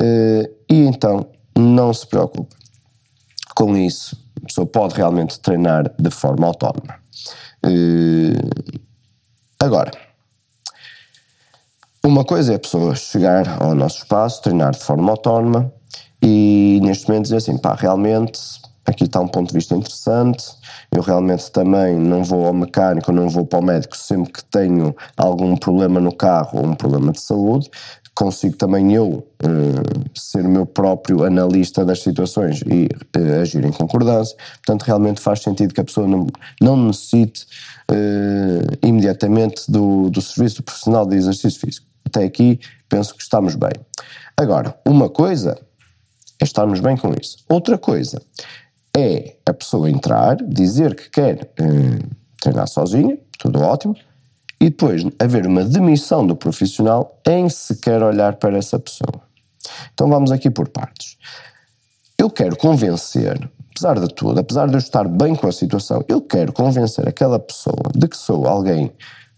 Eh, 0.00 0.50
e 0.70 0.86
então, 0.86 1.26
não 1.56 1.92
se 1.92 2.06
preocupe. 2.06 2.54
Com 3.56 3.76
isso, 3.76 4.16
a 4.44 4.46
pessoa 4.46 4.66
pode 4.66 4.94
realmente 4.94 5.40
treinar 5.40 5.90
de 5.98 6.10
forma 6.10 6.46
autónoma. 6.46 6.96
Eh, 7.64 8.38
agora, 9.58 9.90
uma 12.04 12.24
coisa 12.24 12.52
é 12.52 12.56
a 12.56 12.58
pessoa 12.58 12.94
chegar 12.94 13.62
ao 13.62 13.74
nosso 13.74 13.98
espaço, 13.98 14.42
treinar 14.42 14.72
de 14.72 14.80
forma 14.80 15.10
autónoma 15.10 15.72
e 16.22 16.78
neste 16.82 17.08
momento 17.08 17.24
dizer 17.24 17.38
assim, 17.38 17.56
pá, 17.56 17.74
realmente 17.74 18.38
aqui 18.84 19.04
está 19.04 19.18
um 19.18 19.28
ponto 19.28 19.48
de 19.48 19.54
vista 19.54 19.74
interessante, 19.74 20.44
eu 20.92 21.00
realmente 21.00 21.50
também 21.50 21.96
não 21.96 22.22
vou 22.22 22.46
ao 22.46 22.52
mecânico, 22.52 23.10
não 23.10 23.30
vou 23.30 23.46
para 23.46 23.58
o 23.58 23.62
médico 23.62 23.96
sempre 23.96 24.30
que 24.30 24.44
tenho 24.44 24.94
algum 25.16 25.56
problema 25.56 25.98
no 25.98 26.14
carro 26.14 26.58
ou 26.58 26.66
um 26.66 26.74
problema 26.74 27.12
de 27.12 27.20
saúde, 27.22 27.70
consigo 28.14 28.56
também 28.56 28.94
eu 28.94 29.26
uh, 29.42 30.18
ser 30.18 30.46
o 30.46 30.48
meu 30.48 30.64
próprio 30.64 31.24
analista 31.24 31.84
das 31.84 32.02
situações 32.02 32.62
e 32.62 32.88
uh, 33.18 33.40
agir 33.40 33.64
em 33.64 33.72
concordância. 33.72 34.36
Portanto, 34.64 34.82
realmente 34.82 35.20
faz 35.20 35.42
sentido 35.42 35.74
que 35.74 35.80
a 35.80 35.84
pessoa 35.84 36.06
não, 36.06 36.26
não 36.60 36.76
necessite 36.76 37.44
uh, 37.90 38.86
imediatamente 38.86 39.70
do, 39.70 40.10
do 40.10 40.22
serviço 40.22 40.62
profissional 40.62 41.04
de 41.06 41.16
exercício 41.16 41.60
físico 41.60 41.86
até 42.06 42.24
aqui 42.24 42.60
penso 42.88 43.14
que 43.14 43.22
estamos 43.22 43.56
bem. 43.56 43.72
Agora, 44.36 44.78
uma 44.86 45.08
coisa 45.08 45.58
é 46.40 46.44
estarmos 46.44 46.80
bem 46.80 46.96
com 46.96 47.12
isso. 47.20 47.38
Outra 47.48 47.76
coisa 47.76 48.22
é 48.96 49.36
a 49.44 49.52
pessoa 49.52 49.90
entrar, 49.90 50.36
dizer 50.36 50.94
que 50.94 51.10
quer 51.10 51.50
treinar 52.40 52.68
sozinha, 52.68 53.18
tudo 53.38 53.60
ótimo, 53.60 53.96
e 54.64 54.70
depois 54.70 55.04
haver 55.18 55.46
uma 55.46 55.62
demissão 55.62 56.26
do 56.26 56.34
profissional 56.34 57.20
em 57.28 57.50
sequer 57.50 58.02
olhar 58.02 58.36
para 58.36 58.56
essa 58.56 58.78
pessoa. 58.78 59.20
Então 59.92 60.08
vamos 60.08 60.32
aqui 60.32 60.50
por 60.50 60.68
partes. 60.68 61.18
Eu 62.16 62.30
quero 62.30 62.56
convencer, 62.56 63.50
apesar 63.70 64.00
de 64.00 64.08
tudo, 64.14 64.40
apesar 64.40 64.66
de 64.66 64.72
eu 64.72 64.78
estar 64.78 65.06
bem 65.06 65.34
com 65.34 65.46
a 65.46 65.52
situação, 65.52 66.02
eu 66.08 66.22
quero 66.22 66.50
convencer 66.50 67.06
aquela 67.06 67.38
pessoa 67.38 67.90
de 67.94 68.08
que 68.08 68.16
sou 68.16 68.46
alguém 68.46 68.90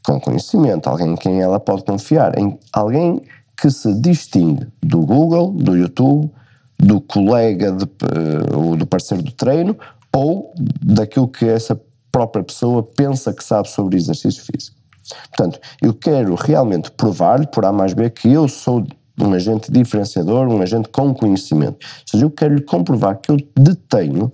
com 0.04 0.20
conhecimento, 0.20 0.88
alguém 0.88 1.08
em 1.08 1.16
quem 1.16 1.40
ela 1.40 1.58
pode 1.58 1.82
confiar, 1.82 2.38
em 2.38 2.56
alguém 2.72 3.20
que 3.60 3.68
se 3.68 3.92
distingue 3.94 4.68
do 4.80 5.00
Google, 5.00 5.50
do 5.50 5.76
YouTube, 5.76 6.30
do 6.78 7.00
colega 7.00 7.72
de, 7.72 7.84
uh, 7.84 8.76
do 8.76 8.86
parceiro 8.86 9.24
do 9.24 9.32
treino 9.32 9.76
ou 10.14 10.54
daquilo 10.80 11.26
que 11.26 11.46
essa 11.46 11.80
própria 12.12 12.44
pessoa 12.44 12.84
pensa 12.84 13.32
que 13.32 13.42
sabe 13.42 13.68
sobre 13.68 13.96
exercício 13.96 14.44
físico. 14.44 14.85
Portanto, 15.28 15.60
eu 15.82 15.94
quero 15.94 16.34
realmente 16.34 16.90
provar-lhe, 16.90 17.46
por 17.46 17.64
A 17.64 17.72
mais 17.72 17.92
B, 17.92 18.10
que 18.10 18.32
eu 18.32 18.48
sou 18.48 18.86
um 19.18 19.32
agente 19.32 19.70
diferenciador, 19.72 20.48
um 20.48 20.60
agente 20.60 20.88
com 20.88 21.14
conhecimento. 21.14 21.84
Ou 21.84 22.02
seja, 22.06 22.24
eu 22.24 22.30
quero 22.30 22.54
lhe 22.54 22.62
comprovar 22.62 23.18
que 23.18 23.30
eu 23.30 23.36
detenho 23.56 24.32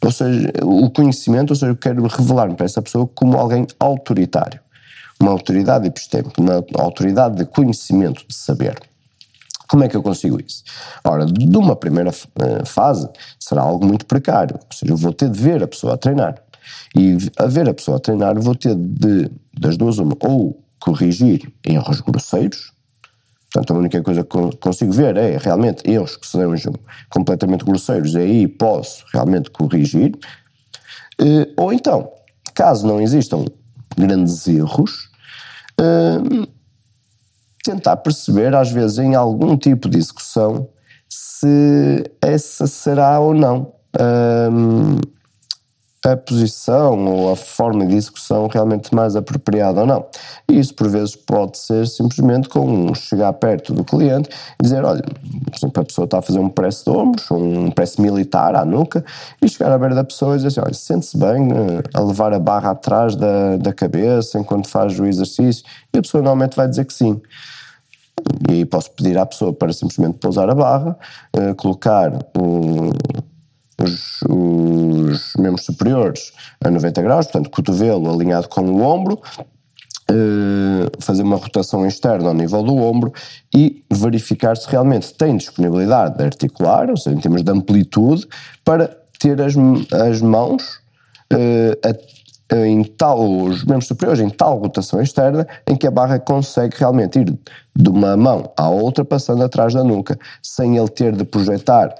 ou 0.00 0.12
seja, 0.12 0.52
o 0.62 0.88
conhecimento, 0.90 1.50
ou 1.50 1.56
seja, 1.56 1.72
eu 1.72 1.76
quero 1.76 2.06
revelar-me 2.06 2.54
para 2.54 2.66
essa 2.66 2.80
pessoa 2.80 3.04
como 3.16 3.36
alguém 3.36 3.66
autoritário 3.80 4.60
uma 5.20 5.32
autoridade 5.32 5.86
epistémica, 5.86 6.40
uma 6.40 6.64
autoridade 6.74 7.36
de 7.36 7.44
conhecimento, 7.44 8.24
de 8.26 8.34
saber. 8.34 8.78
Como 9.68 9.84
é 9.84 9.88
que 9.88 9.96
eu 9.96 10.02
consigo 10.02 10.40
isso? 10.40 10.62
Ora, 11.04 11.26
de 11.26 11.56
uma 11.56 11.76
primeira 11.76 12.10
uh, 12.10 12.64
fase 12.64 13.08
será 13.38 13.62
algo 13.62 13.84
muito 13.84 14.06
precário, 14.06 14.56
ou 14.56 14.76
seja, 14.76 14.92
eu 14.92 14.96
vou 14.96 15.12
ter 15.12 15.28
de 15.28 15.38
ver 15.38 15.62
a 15.62 15.68
pessoa 15.68 15.94
a 15.94 15.96
treinar. 15.98 16.36
E 16.96 17.16
a 17.36 17.46
ver 17.46 17.68
a 17.68 17.74
pessoa 17.74 17.96
a 17.96 18.00
treinar, 18.00 18.38
vou 18.40 18.54
ter 18.54 18.74
de, 18.74 19.30
das 19.58 19.76
duas, 19.76 19.98
uma, 19.98 20.16
ou 20.20 20.62
corrigir 20.80 21.52
erros 21.64 22.00
grosseiros, 22.00 22.72
portanto, 23.52 23.74
a 23.74 23.78
única 23.78 24.02
coisa 24.02 24.24
que 24.24 24.56
consigo 24.58 24.92
ver 24.92 25.16
é 25.16 25.36
realmente 25.38 25.88
erros 25.90 26.16
que 26.16 26.26
sejam 26.26 26.74
completamente 27.10 27.64
grosseiros, 27.64 28.14
e 28.14 28.18
aí 28.18 28.48
posso 28.48 29.04
realmente 29.12 29.50
corrigir, 29.50 30.12
uh, 31.20 31.62
ou 31.62 31.72
então, 31.72 32.10
caso 32.54 32.86
não 32.86 33.00
existam 33.00 33.44
grandes 33.96 34.46
erros, 34.46 35.10
uh, 35.80 36.48
tentar 37.64 37.96
perceber, 37.98 38.54
às 38.54 38.70
vezes, 38.70 38.98
em 38.98 39.14
algum 39.14 39.56
tipo 39.56 39.88
de 39.88 39.98
execução, 39.98 40.68
se 41.08 42.04
essa 42.20 42.66
será 42.66 43.18
ou 43.20 43.34
não. 43.34 43.72
A 46.12 46.16
posição 46.16 47.04
ou 47.06 47.32
a 47.32 47.36
forma 47.36 47.86
de 47.86 47.94
execução 47.96 48.46
realmente 48.46 48.94
mais 48.94 49.16
apropriada 49.16 49.80
ou 49.80 49.86
não. 49.86 50.06
E 50.48 50.58
isso 50.58 50.74
por 50.74 50.88
vezes 50.88 51.14
pode 51.14 51.58
ser 51.58 51.86
simplesmente 51.86 52.48
com 52.48 52.94
chegar 52.94 53.32
perto 53.34 53.74
do 53.74 53.84
cliente 53.84 54.30
e 54.58 54.62
dizer, 54.62 54.84
olha, 54.84 55.02
por 55.02 55.56
exemplo, 55.56 55.82
a 55.82 55.84
pessoa 55.84 56.04
está 56.04 56.18
a 56.18 56.22
fazer 56.22 56.38
um 56.38 56.48
press 56.48 56.82
de 56.84 56.90
ombros, 56.90 57.30
um 57.30 57.70
press 57.70 57.96
militar 57.96 58.54
à 58.54 58.64
nuca, 58.64 59.04
e 59.42 59.48
chegar 59.48 59.72
à 59.72 59.78
beira 59.78 59.94
da 59.94 60.04
pessoa 60.04 60.34
e 60.34 60.36
dizer 60.36 60.48
assim, 60.48 60.60
olha, 60.60 60.74
sente-se 60.74 61.18
bem 61.18 61.48
eh, 61.52 61.82
a 61.94 62.00
levar 62.00 62.32
a 62.32 62.38
barra 62.38 62.70
atrás 62.70 63.14
da, 63.14 63.56
da 63.56 63.72
cabeça 63.72 64.38
enquanto 64.38 64.68
faz 64.68 64.98
o 64.98 65.06
exercício, 65.06 65.64
e 65.92 65.98
a 65.98 66.02
pessoa 66.02 66.22
normalmente 66.22 66.56
vai 66.56 66.68
dizer 66.68 66.84
que 66.84 66.94
sim. 66.94 67.20
E 68.48 68.52
aí 68.52 68.64
posso 68.64 68.90
pedir 68.92 69.16
à 69.18 69.24
pessoa 69.24 69.52
para 69.52 69.72
simplesmente 69.72 70.18
pousar 70.18 70.48
a 70.50 70.54
barra, 70.54 70.96
uh, 71.36 71.54
colocar 71.54 72.12
o 72.36 72.90
os, 73.80 74.20
os 74.28 75.32
membros 75.38 75.64
superiores 75.64 76.32
a 76.64 76.70
90 76.70 77.02
graus, 77.02 77.26
portanto, 77.26 77.50
cotovelo 77.50 78.12
alinhado 78.12 78.48
com 78.48 78.62
o 78.62 78.82
ombro, 78.82 79.20
Uh, 80.10 80.88
fazer 81.00 81.22
uma 81.22 81.36
rotação 81.36 81.86
externa 81.86 82.28
ao 82.28 82.34
nível 82.34 82.62
do 82.62 82.74
ombro 82.76 83.12
e 83.54 83.84
verificar 83.92 84.56
se 84.56 84.66
realmente 84.66 85.12
tem 85.12 85.36
disponibilidade 85.36 86.22
articular, 86.22 86.88
ou 86.88 86.96
seja, 86.96 87.14
em 87.14 87.20
termos 87.20 87.42
de 87.42 87.52
amplitude, 87.52 88.26
para 88.64 88.88
ter 89.18 89.38
as, 89.42 89.52
as 89.92 90.22
mãos 90.22 90.80
uh, 91.30 91.76
em 92.50 92.82
tal, 92.82 93.44
os 93.44 93.64
membros 93.64 93.86
superiores 93.86 94.20
em 94.20 94.30
tal 94.30 94.58
rotação 94.58 95.00
externa 95.02 95.46
em 95.66 95.76
que 95.76 95.86
a 95.86 95.90
barra 95.90 96.18
consegue 96.18 96.76
realmente 96.78 97.18
ir 97.18 97.38
de 97.76 97.88
uma 97.90 98.16
mão 98.16 98.50
à 98.56 98.68
outra, 98.68 99.04
passando 99.04 99.44
atrás 99.44 99.74
da 99.74 99.84
nuca, 99.84 100.18
sem 100.42 100.76
ele 100.76 100.88
ter 100.88 101.14
de 101.14 101.24
projetar 101.24 101.94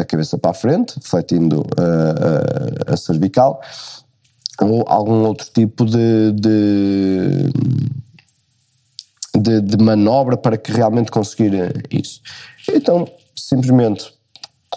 a 0.00 0.04
cabeça 0.04 0.38
para 0.38 0.50
a 0.50 0.54
frente, 0.54 0.94
refletindo 0.96 1.64
a, 1.78 2.90
a, 2.90 2.94
a 2.94 2.96
cervical, 2.96 3.60
ou 4.60 4.84
algum 4.86 5.24
outro 5.26 5.48
tipo 5.52 5.84
de, 5.84 6.32
de, 6.32 7.50
de, 9.36 9.60
de 9.60 9.76
manobra 9.82 10.36
para 10.36 10.56
que 10.56 10.72
realmente 10.72 11.10
conseguir 11.10 11.52
isso. 11.90 12.20
Então, 12.70 13.06
simplesmente 13.36 14.12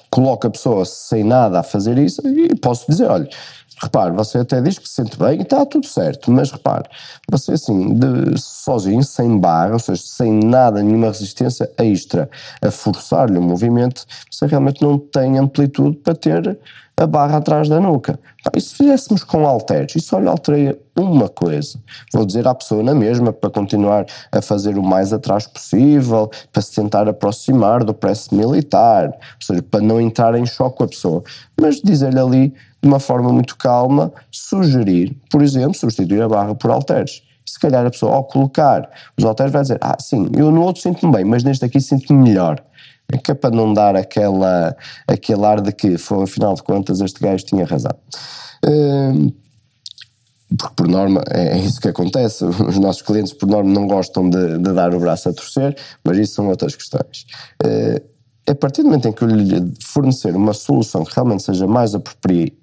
coloco 0.10 0.48
a 0.48 0.50
pessoa 0.50 0.86
sem 0.86 1.24
nada 1.24 1.60
a 1.60 1.64
fazer 1.64 1.98
isso 1.98 2.22
e 2.28 2.56
posso 2.56 2.90
dizer, 2.90 3.10
olha, 3.10 3.30
repare, 3.82 4.12
você 4.12 4.40
até 4.40 4.62
diz 4.62 4.80
que 4.80 4.88
se 4.88 4.96
sente 4.96 5.18
bem 5.18 5.40
e 5.40 5.42
está 5.44 5.66
tudo 5.66 5.86
certo, 5.86 6.32
mas 6.32 6.52
repare, 6.52 6.90
você 7.30 7.54
assim, 7.54 7.94
de, 7.94 8.40
sozinho, 8.40 9.04
sem 9.04 9.40
barra, 9.40 9.74
ou 9.74 9.80
seja, 9.80 10.02
sem 10.04 10.34
nada, 10.34 10.82
nenhuma 10.82 11.08
resistência 11.08 11.70
extra 11.78 12.30
a 12.62 12.72
forçar-lhe 12.72 13.38
o 13.38 13.42
movimento, 13.42 14.06
você 14.32 14.46
realmente 14.48 14.82
não 14.82 14.98
tem 14.98 15.38
amplitude 15.38 15.98
para 15.98 16.16
ter 16.16 16.60
a 17.00 17.06
barra 17.06 17.38
atrás 17.38 17.70
da 17.70 17.80
nuca. 17.80 18.20
E 18.56 18.60
se 18.60 18.74
fizéssemos 18.74 19.24
com 19.24 19.46
halteres, 19.46 19.96
e 19.96 20.00
só 20.00 20.18
lhe 20.18 20.28
alterei 20.28 20.76
uma 20.98 21.30
coisa, 21.30 21.78
vou 22.12 22.26
dizer 22.26 22.48
à 22.48 22.56
pessoa 22.56 22.82
na 22.82 22.96
mesma 22.96 23.32
para 23.32 23.52
continuar 23.52 24.06
a 24.32 24.42
fazer 24.42 24.78
o 24.80 24.84
mais 24.84 25.14
atrás 25.14 25.46
possível, 25.46 26.32
para 26.52 26.62
se 26.62 26.74
tentar 26.74 27.08
aproximar 27.08 27.84
do 27.84 27.94
press 27.94 28.30
militar, 28.30 29.10
ou 29.10 29.46
seja, 29.46 29.62
para 29.62 29.82
não 29.82 30.02
entrar 30.02 30.34
em 30.36 30.46
choque 30.46 30.78
com 30.78 30.84
a 30.86 30.88
pessoa, 30.88 31.24
mas 31.60 31.82
dizer-lhe 31.82 32.20
ali 32.20 32.54
de 32.88 32.94
uma 32.94 33.00
forma 33.00 33.34
muito 33.34 33.58
calma, 33.58 34.14
sugerir, 34.32 35.16
por 35.30 35.44
exemplo, 35.44 35.76
substituir 35.76 36.22
a 36.22 36.30
barra 36.30 36.56
por 36.56 36.72
halteres. 36.72 37.22
Se 37.46 37.60
calhar 37.60 37.86
a 37.86 37.90
pessoa, 37.90 38.16
ao 38.16 38.24
colocar 38.24 38.90
os 39.18 39.26
halteres, 39.26 39.52
vai 39.52 39.62
dizer: 39.62 39.78
Ah, 39.82 39.98
sim, 40.00 40.30
eu 40.36 40.52
no 40.52 40.62
outro 40.62 40.82
sinto-me 40.82 41.12
bem, 41.12 41.26
mas 41.26 41.44
neste 41.44 41.66
aqui 41.66 41.80
sinto-me 41.82 42.30
melhor 42.30 42.64
que 43.24 43.32
é 43.32 43.34
para 43.34 43.56
não 43.56 43.74
dar 43.74 43.96
aquela, 43.96 44.76
aquele 45.08 45.46
ar 45.46 45.62
de 45.62 45.72
que, 45.72 45.98
foi, 45.98 46.24
afinal 46.24 46.54
de 46.56 46.62
contas, 46.62 47.00
este 47.00 47.22
gajo 47.22 47.46
tinha 47.46 47.66
razão. 47.66 47.94
Hum, 48.66 49.32
porque, 50.58 50.76
por 50.76 50.90
norma, 50.90 51.24
é, 51.30 51.54
é 51.54 51.58
isso 51.58 51.80
que 51.80 51.88
acontece. 51.88 52.44
Os 52.44 52.78
nossos 52.78 53.02
clientes, 53.02 53.32
por 53.32 53.48
norma, 53.48 53.72
não 53.72 53.88
gostam 53.88 54.30
de, 54.30 54.58
de 54.58 54.74
dar 54.74 54.94
o 54.94 55.00
braço 55.00 55.30
a 55.30 55.34
torcer, 55.34 55.78
mas 56.04 56.18
isso 56.18 56.34
são 56.34 56.50
outras 56.50 56.76
questões. 56.76 57.26
Hum, 57.64 58.17
a 58.50 58.56
partir 58.56 58.82
do 58.82 58.86
momento 58.86 59.10
em 59.10 59.12
que 59.12 59.24
eu 59.24 59.28
lhe 59.28 59.74
fornecer 59.84 60.34
uma 60.36 60.54
solução 60.54 61.04
que 61.04 61.14
realmente 61.14 61.44
seja 61.44 61.68
mais 61.68 61.94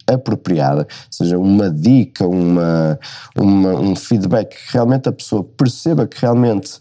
apropriada, 0.07 0.87
seja 1.11 1.39
uma 1.39 1.71
dica, 1.71 2.27
uma, 2.27 2.99
uma, 3.37 3.75
um 3.75 3.95
feedback 3.95 4.57
que 4.57 4.73
realmente 4.73 5.09
a 5.11 5.13
pessoa 5.13 5.45
perceba 5.45 6.07
que 6.07 6.19
realmente 6.21 6.81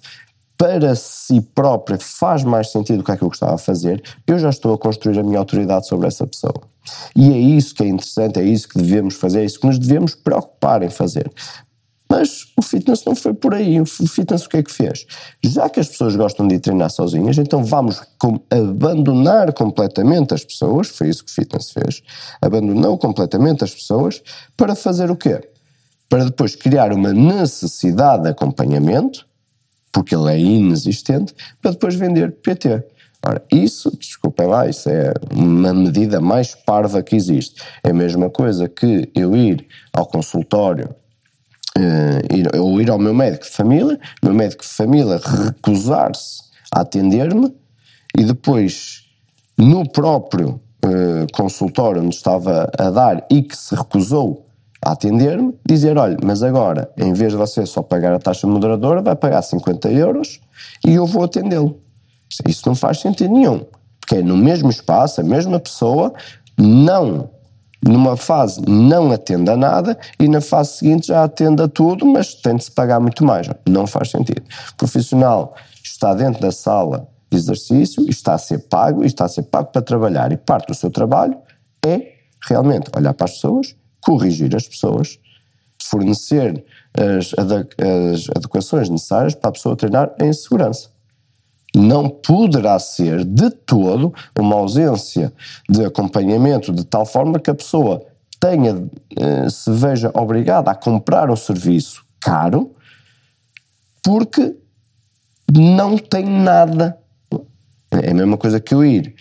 para 0.57 0.95
si 0.95 1.41
própria 1.41 1.97
faz 1.99 2.45
mais 2.45 2.71
sentido 2.71 2.99
do 2.99 3.03
que 3.03 3.11
aquilo 3.11 3.29
que 3.29 3.35
estava 3.35 3.55
a 3.55 3.57
fazer, 3.57 4.01
eu 4.25 4.39
já 4.39 4.49
estou 4.49 4.73
a 4.73 4.77
construir 4.77 5.19
a 5.19 5.23
minha 5.23 5.39
autoridade 5.39 5.85
sobre 5.85 6.07
essa 6.07 6.25
pessoa. 6.25 6.61
E 7.13 7.33
é 7.33 7.37
isso 7.37 7.75
que 7.75 7.83
é 7.83 7.87
interessante, 7.87 8.39
é 8.39 8.43
isso 8.43 8.69
que 8.69 8.77
devemos 8.77 9.15
fazer, 9.15 9.41
é 9.41 9.45
isso 9.45 9.59
que 9.59 9.67
nos 9.67 9.77
devemos 9.77 10.15
preocupar 10.15 10.81
em 10.81 10.89
fazer. 10.89 11.29
Mas 12.13 12.45
o 12.55 12.61
fitness 12.61 13.03
não 13.05 13.15
foi 13.15 13.33
por 13.33 13.55
aí. 13.55 13.81
O 13.81 13.85
fitness 13.87 14.45
o 14.45 14.49
que 14.49 14.57
é 14.57 14.63
que 14.63 14.71
fez? 14.71 15.07
Já 15.43 15.67
que 15.67 15.79
as 15.79 15.87
pessoas 15.87 16.15
gostam 16.15 16.47
de 16.47 16.55
ir 16.55 16.59
treinar 16.59 16.91
sozinhas, 16.91 17.39
então 17.39 17.63
vamos 17.63 18.03
com, 18.19 18.39
abandonar 18.51 19.51
completamente 19.51 20.31
as 20.31 20.43
pessoas, 20.45 20.89
foi 20.89 21.09
isso 21.09 21.25
que 21.25 21.31
o 21.31 21.33
fitness 21.33 21.71
fez, 21.71 22.03
abandonou 22.39 22.99
completamente 22.99 23.63
as 23.63 23.73
pessoas 23.73 24.21
para 24.55 24.75
fazer 24.75 25.09
o 25.09 25.15
quê? 25.15 25.41
Para 26.07 26.25
depois 26.25 26.55
criar 26.55 26.93
uma 26.93 27.11
necessidade 27.11 28.23
de 28.23 28.29
acompanhamento 28.29 29.25
porque 29.91 30.15
ele 30.15 30.31
é 30.31 30.39
inexistente, 30.39 31.33
para 31.61 31.71
depois 31.71 31.95
vender 31.95 32.31
PT. 32.31 32.83
Ora, 33.25 33.41
isso, 33.51 33.95
desculpem 33.97 34.47
lá, 34.47 34.67
isso 34.67 34.89
é 34.89 35.13
uma 35.31 35.73
medida 35.73 36.21
mais 36.21 36.53
parva 36.53 37.01
que 37.01 37.15
existe. 37.15 37.61
É 37.83 37.89
a 37.89 37.93
mesma 37.93 38.29
coisa 38.29 38.67
que 38.67 39.09
eu 39.15 39.35
ir 39.35 39.65
ao 39.93 40.05
consultório 40.05 40.93
ir, 42.31 42.59
ou 42.59 42.81
ir 42.81 42.89
ao 42.89 42.99
meu 42.99 43.13
médico 43.13 43.45
de 43.45 43.51
família, 43.51 43.99
o 44.21 44.25
meu 44.25 44.35
médico 44.35 44.63
de 44.63 44.69
família 44.69 45.19
recusar-se 45.23 46.43
a 46.73 46.81
atender-me 46.81 47.53
e 48.17 48.23
depois 48.23 49.03
no 49.57 49.87
próprio 49.89 50.59
uh, 50.85 51.27
consultório 51.33 52.01
onde 52.01 52.15
estava 52.15 52.69
a 52.77 52.89
dar 52.89 53.25
e 53.29 53.41
que 53.41 53.55
se 53.55 53.75
recusou 53.75 54.45
a 54.83 54.91
atender-me, 54.91 55.53
dizer: 55.65 55.97
olha, 55.97 56.17
mas 56.23 56.43
agora, 56.43 56.91
em 56.97 57.13
vez 57.13 57.31
de 57.31 57.37
você 57.37 57.65
só 57.65 57.81
pagar 57.81 58.13
a 58.13 58.19
taxa 58.19 58.45
moderadora, 58.47 59.01
vai 59.01 59.15
pagar 59.15 59.41
50 59.41 59.89
euros 59.91 60.39
e 60.85 60.93
eu 60.93 61.05
vou 61.05 61.23
atendê-lo. 61.23 61.79
Isso 62.47 62.63
não 62.65 62.75
faz 62.75 62.99
sentido 62.99 63.33
nenhum, 63.33 63.65
porque 63.99 64.15
é 64.15 64.21
no 64.21 64.35
mesmo 64.35 64.69
espaço, 64.69 65.21
a 65.21 65.23
mesma 65.23 65.59
pessoa, 65.59 66.13
não, 66.57 67.29
numa 67.87 68.15
fase 68.15 68.61
não 68.67 69.11
atende 69.11 69.49
a 69.49 69.57
nada 69.57 69.97
e 70.19 70.27
na 70.27 70.41
fase 70.41 70.77
seguinte 70.77 71.07
já 71.07 71.23
atende 71.23 71.61
a 71.61 71.67
tudo, 71.67 72.05
mas 72.05 72.33
tem 72.35 72.55
de 72.55 72.63
se 72.63 72.71
pagar 72.71 72.99
muito 72.99 73.23
mais. 73.25 73.49
Não 73.67 73.85
faz 73.85 74.11
sentido. 74.11 74.43
O 74.71 74.75
profissional 74.75 75.55
está 75.83 76.13
dentro 76.13 76.41
da 76.41 76.51
sala 76.51 77.07
de 77.29 77.37
exercício, 77.37 78.07
está 78.09 78.35
a 78.35 78.37
ser 78.37 78.59
pago 78.59 79.03
e 79.03 79.07
está 79.07 79.25
a 79.25 79.29
ser 79.29 79.43
pago 79.43 79.71
para 79.71 79.81
trabalhar 79.81 80.31
e 80.31 80.37
parte 80.37 80.67
do 80.67 80.75
seu 80.75 80.89
trabalho 80.89 81.37
é 81.85 82.13
realmente 82.47 82.89
olhar 82.95 83.13
para 83.13 83.25
as 83.25 83.33
pessoas 83.33 83.75
corrigir 84.03 84.55
as 84.55 84.67
pessoas, 84.67 85.19
fornecer 85.81 86.63
as, 86.93 87.33
as 87.37 88.29
adequações 88.35 88.89
necessárias 88.89 89.33
para 89.33 89.49
a 89.49 89.53
pessoa 89.53 89.75
treinar 89.75 90.13
em 90.19 90.31
segurança. 90.31 90.89
Não 91.75 92.07
poderá 92.07 92.77
ser 92.77 93.25
de 93.25 93.49
todo 93.49 94.13
uma 94.37 94.55
ausência 94.55 95.33
de 95.67 95.83
acompanhamento 95.83 96.71
de 96.71 96.83
tal 96.83 97.05
forma 97.05 97.39
que 97.39 97.49
a 97.49 97.55
pessoa 97.55 98.05
tenha, 98.39 98.87
eh, 99.17 99.49
se 99.49 99.71
veja 99.71 100.11
obrigada 100.13 100.69
a 100.69 100.75
comprar 100.75 101.31
um 101.31 101.35
serviço 101.35 102.05
caro 102.19 102.75
porque 104.03 104.55
não 105.51 105.97
tem 105.97 106.25
nada. 106.25 106.97
É 107.91 108.11
a 108.11 108.13
mesma 108.13 108.37
coisa 108.37 108.59
que 108.59 108.73
eu 108.73 108.83
ir 108.83 109.15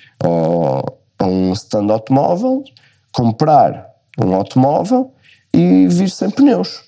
a 1.19 1.27
um 1.27 1.53
stand 1.53 1.91
automóvel, 1.93 2.65
comprar 3.13 3.87
um 4.19 4.35
automóvel 4.35 5.15
e 5.55 5.87
vir 5.87 6.11
sem 6.11 6.31
pneus, 6.31 6.83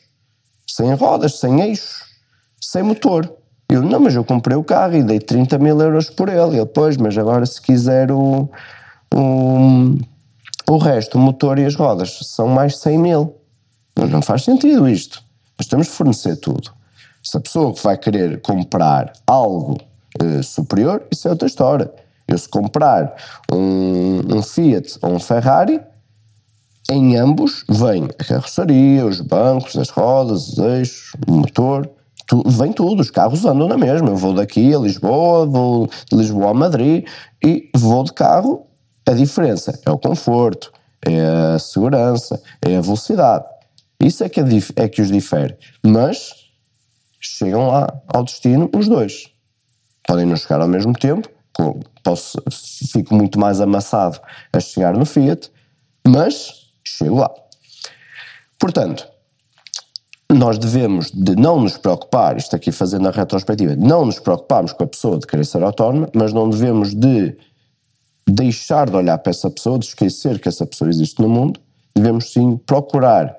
sem 0.66 0.92
rodas, 0.94 1.38
sem 1.38 1.60
eixos, 1.60 2.02
sem 2.60 2.82
motor. 2.82 3.32
Eu, 3.68 3.82
não, 3.82 4.00
mas 4.00 4.14
eu 4.14 4.24
comprei 4.24 4.56
o 4.56 4.64
carro 4.64 4.94
e 4.94 5.02
dei 5.02 5.18
30 5.18 5.58
mil 5.58 5.80
euros 5.80 6.10
por 6.10 6.28
ele. 6.28 6.58
Ele, 6.58 6.66
pois, 6.66 6.96
mas 6.96 7.16
agora 7.16 7.46
se 7.46 7.60
quiser 7.60 8.10
o, 8.12 8.48
o, 9.12 9.98
o 10.68 10.78
resto, 10.78 11.18
o 11.18 11.20
motor 11.20 11.58
e 11.58 11.64
as 11.64 11.74
rodas, 11.74 12.18
são 12.22 12.46
mais 12.48 12.78
100 12.78 12.98
mil. 12.98 13.36
Não, 13.96 14.06
não 14.06 14.22
faz 14.22 14.44
sentido 14.44 14.88
isto. 14.88 15.22
Mas 15.56 15.66
temos 15.66 15.86
de 15.86 15.92
fornecer 15.92 16.36
tudo. 16.36 16.70
Se 17.22 17.36
a 17.36 17.40
pessoa 17.40 17.72
que 17.72 17.82
vai 17.82 17.96
querer 17.96 18.40
comprar 18.42 19.12
algo 19.26 19.78
eh, 20.20 20.42
superior, 20.42 21.02
isso 21.10 21.26
é 21.26 21.30
outra 21.30 21.46
história. 21.46 21.90
Eu 22.28 22.36
se 22.36 22.48
comprar 22.48 23.14
um, 23.50 24.36
um 24.36 24.42
Fiat 24.42 24.98
ou 25.02 25.12
um 25.12 25.20
Ferrari, 25.20 25.80
em 26.90 27.16
ambos 27.16 27.64
vem 27.68 28.04
a 28.04 28.24
carroçaria, 28.24 29.06
os 29.06 29.20
bancos, 29.20 29.76
as 29.76 29.88
rodas, 29.88 30.48
os 30.48 30.58
eixos, 30.58 31.12
o 31.26 31.32
motor, 31.32 31.88
tu, 32.26 32.42
vem 32.46 32.72
tudo, 32.72 33.00
os 33.00 33.10
carros 33.10 33.44
andam 33.44 33.68
na 33.68 33.76
mesma. 33.76 34.08
Eu 34.08 34.16
vou 34.16 34.34
daqui 34.34 34.74
a 34.74 34.78
Lisboa, 34.78 35.46
vou 35.46 35.88
de 36.10 36.16
Lisboa 36.16 36.50
a 36.50 36.54
Madrid 36.54 37.06
e 37.44 37.70
vou 37.74 38.04
de 38.04 38.12
carro. 38.12 38.66
A 39.06 39.12
diferença 39.12 39.78
é 39.84 39.90
o 39.90 39.98
conforto, 39.98 40.72
é 41.04 41.54
a 41.54 41.58
segurança, 41.58 42.42
é 42.62 42.76
a 42.76 42.80
velocidade. 42.80 43.44
Isso 44.00 44.24
é 44.24 44.28
que, 44.28 44.40
é, 44.40 44.44
é 44.76 44.88
que 44.88 45.02
os 45.02 45.08
difere. 45.08 45.56
Mas 45.84 46.32
chegam 47.20 47.68
lá 47.68 47.86
ao 48.08 48.24
destino 48.24 48.70
os 48.74 48.88
dois. 48.88 49.30
Podem 50.06 50.26
não 50.26 50.36
chegar 50.36 50.60
ao 50.60 50.68
mesmo 50.68 50.92
tempo, 50.92 51.28
posso, 52.02 52.42
fico 52.92 53.14
muito 53.14 53.38
mais 53.38 53.60
amassado 53.60 54.20
a 54.52 54.60
chegar 54.60 54.94
no 54.94 55.06
Fiat, 55.06 55.50
mas 56.06 56.70
chego 56.84 57.16
lá. 57.16 57.30
Portanto, 58.58 59.08
nós 60.32 60.58
devemos 60.58 61.10
de 61.10 61.36
não 61.36 61.60
nos 61.60 61.76
preocupar, 61.76 62.36
isto 62.36 62.56
aqui 62.56 62.72
fazendo 62.72 63.08
a 63.08 63.10
retrospectiva, 63.10 63.76
não 63.76 64.06
nos 64.06 64.18
preocuparmos 64.18 64.72
com 64.72 64.84
a 64.84 64.86
pessoa 64.86 65.18
de 65.18 65.26
querer 65.26 65.44
ser 65.44 65.62
autónoma, 65.62 66.08
mas 66.14 66.32
não 66.32 66.48
devemos 66.48 66.94
de 66.94 67.36
deixar 68.26 68.88
de 68.88 68.96
olhar 68.96 69.18
para 69.18 69.30
essa 69.30 69.50
pessoa, 69.50 69.78
de 69.78 69.86
esquecer 69.86 70.40
que 70.40 70.48
essa 70.48 70.64
pessoa 70.64 70.88
existe 70.88 71.20
no 71.20 71.28
mundo, 71.28 71.60
devemos 71.94 72.32
sim 72.32 72.56
procurar 72.56 73.36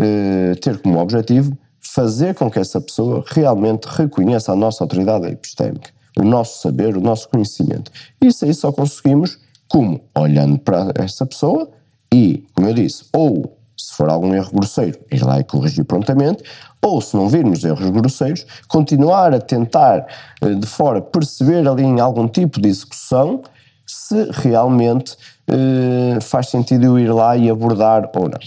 eh, 0.00 0.54
ter 0.60 0.78
como 0.78 0.98
objetivo 0.98 1.56
fazer 1.80 2.34
com 2.34 2.50
que 2.50 2.58
essa 2.58 2.80
pessoa 2.80 3.24
realmente 3.26 3.86
reconheça 3.86 4.52
a 4.52 4.56
nossa 4.56 4.84
autoridade 4.84 5.26
epistémica, 5.28 5.90
o 6.18 6.22
nosso 6.22 6.60
saber, 6.60 6.96
o 6.96 7.00
nosso 7.00 7.28
conhecimento. 7.28 7.90
Isso 8.20 8.44
aí 8.44 8.52
só 8.52 8.72
conseguimos 8.72 9.38
como? 9.68 10.00
Olhando 10.14 10.58
para 10.58 10.92
essa 10.96 11.24
pessoa 11.24 11.70
e, 12.12 12.44
como 12.54 12.68
eu 12.68 12.74
disse, 12.74 13.04
ou 13.12 13.55
se 13.76 13.94
for 13.94 14.08
algum 14.08 14.34
erro 14.34 14.50
grosseiro, 14.52 14.98
ir 15.10 15.24
lá 15.24 15.38
e 15.38 15.44
corrigir 15.44 15.84
prontamente, 15.84 16.42
ou 16.82 17.00
se 17.00 17.16
não 17.16 17.28
virmos 17.28 17.64
erros 17.64 17.90
grosseiros, 17.90 18.46
continuar 18.68 19.34
a 19.34 19.40
tentar 19.40 20.06
eh, 20.40 20.54
de 20.54 20.66
fora 20.66 21.00
perceber 21.00 21.66
ali 21.68 21.82
em 21.82 22.00
algum 22.00 22.28
tipo 22.28 22.60
de 22.60 22.68
execução 22.68 23.42
se 23.84 24.28
realmente 24.32 25.16
eh, 25.48 26.18
faz 26.20 26.48
sentido 26.48 26.84
eu 26.84 26.98
ir 26.98 27.12
lá 27.12 27.36
e 27.36 27.50
abordar 27.50 28.10
ou 28.14 28.28
não. 28.28 28.38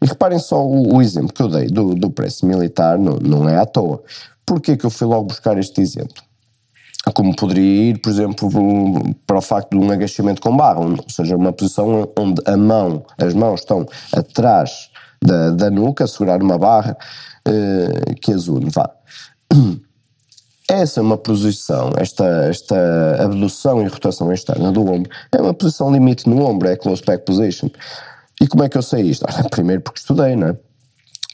E 0.00 0.06
reparem 0.06 0.38
só 0.38 0.64
o, 0.64 0.96
o 0.96 1.02
exemplo 1.02 1.32
que 1.32 1.42
eu 1.42 1.48
dei 1.48 1.66
do, 1.66 1.94
do 1.94 2.10
preço 2.10 2.46
militar, 2.46 2.98
não, 2.98 3.16
não 3.16 3.48
é 3.48 3.58
à 3.58 3.66
toa. 3.66 4.02
Porquê 4.46 4.76
que 4.76 4.84
eu 4.84 4.90
fui 4.90 5.06
logo 5.06 5.24
buscar 5.24 5.58
este 5.58 5.80
exemplo? 5.80 6.22
Como 7.10 7.34
poderia 7.34 7.90
ir, 7.90 7.98
por 7.98 8.10
exemplo, 8.10 8.48
para 9.26 9.38
o 9.38 9.42
facto 9.42 9.70
de 9.70 9.84
um 9.84 9.90
agachamento 9.90 10.40
com 10.40 10.56
barra, 10.56 10.80
ou 10.80 10.96
seja, 11.08 11.36
uma 11.36 11.52
posição 11.52 12.08
onde 12.16 12.40
a 12.46 12.56
mão, 12.56 13.04
as 13.18 13.34
mãos 13.34 13.60
estão 13.60 13.86
atrás 14.12 14.90
da, 15.20 15.50
da 15.50 15.70
nuca, 15.70 16.04
a 16.04 16.06
segurar 16.06 16.40
uma 16.40 16.58
barra 16.58 16.96
uh, 17.48 18.14
que 18.20 18.32
as 18.32 18.46
une, 18.46 18.70
vá. 18.70 18.88
Essa 20.68 21.00
é 21.00 21.02
uma 21.02 21.18
posição, 21.18 21.92
esta, 21.98 22.24
esta 22.48 23.22
abdução 23.22 23.82
e 23.82 23.88
rotação 23.88 24.32
externa 24.32 24.72
do 24.72 24.80
ombro, 24.80 25.10
é 25.30 25.42
uma 25.42 25.52
posição 25.52 25.92
limite 25.92 26.26
no 26.26 26.42
ombro, 26.46 26.66
é 26.66 26.76
close 26.76 27.02
back 27.04 27.26
position. 27.26 27.68
E 28.40 28.46
como 28.46 28.62
é 28.62 28.70
que 28.70 28.78
eu 28.78 28.82
sei 28.82 29.02
isto? 29.02 29.26
Primeiro 29.50 29.82
porque 29.82 29.98
estudei, 29.98 30.34
não 30.34 30.48
é? 30.48 30.56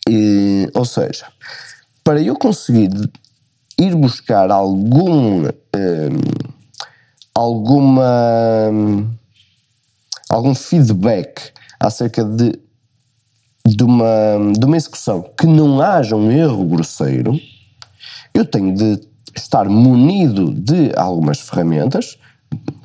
E, 0.09 0.69
ou 0.75 0.85
seja, 0.85 1.27
para 2.03 2.21
eu 2.21 2.35
conseguir 2.35 2.91
ir 3.79 3.95
buscar 3.95 4.51
algum 4.51 5.45
um, 5.45 5.51
alguma 7.35 8.71
um, 8.73 9.09
algum 10.29 10.55
feedback 10.55 11.53
acerca 11.81 12.25
de 12.25 12.59
de 13.67 13.85
uma, 13.85 14.53
de 14.59 14.65
uma 14.65 14.77
execução 14.77 15.23
que 15.39 15.47
não 15.47 15.81
haja 15.81 16.17
um 16.17 16.31
erro 16.31 16.65
grosseiro, 16.65 17.39
eu 18.33 18.45
tenho 18.45 18.75
de 18.75 19.01
estar 19.37 19.69
munido 19.69 20.53
de 20.55 20.93
algumas 20.97 21.41
ferramentas 21.41 22.19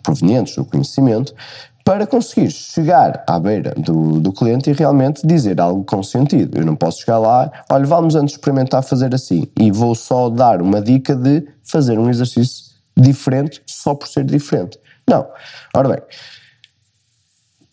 provenientes 0.02 0.56
do 0.56 0.66
conhecimento 0.66 1.34
para 1.84 2.08
conseguir 2.08 2.50
chegar 2.50 3.24
à 3.28 3.38
beira 3.38 3.74
do, 3.76 4.20
do 4.20 4.32
cliente 4.32 4.70
e 4.70 4.74
realmente 4.74 5.26
dizer 5.28 5.60
algo 5.60 5.84
com 5.84 6.02
sentido. 6.02 6.58
Eu 6.58 6.66
não 6.66 6.76
posso 6.76 7.02
chegar 7.02 7.20
lá, 7.20 7.52
olha, 7.70 7.86
vamos 7.86 8.16
antes 8.16 8.36
experimentar 8.36 8.82
fazer 8.84 9.14
assim 9.14 9.48
e 9.60 9.70
vou 9.70 9.94
só 9.94 10.30
dar 10.30 10.62
uma 10.62 10.82
dica 10.82 11.16
de 11.16 11.46
fazer 11.64 12.00
um 12.00 12.10
exercício 12.10 12.74
diferente 12.96 13.62
só 13.66 13.94
por 13.94 14.08
ser 14.08 14.24
diferente. 14.24 14.80
Não. 15.08 15.28
Ora 15.76 15.90
bem, 15.90 16.00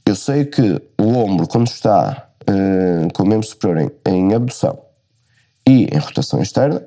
eu 0.05 0.17
sei 0.17 0.45
que 0.45 0.83
o 0.99 1.17
ombro, 1.17 1.47
quando 1.47 1.69
está 1.69 2.29
uh, 2.43 3.13
com 3.13 3.23
o 3.23 3.27
membro 3.27 3.47
superior 3.47 3.93
em, 4.07 4.13
em 4.13 4.35
abdução 4.35 4.77
e 5.69 5.85
em 5.85 5.99
rotação 5.99 6.43
externa, 6.43 6.83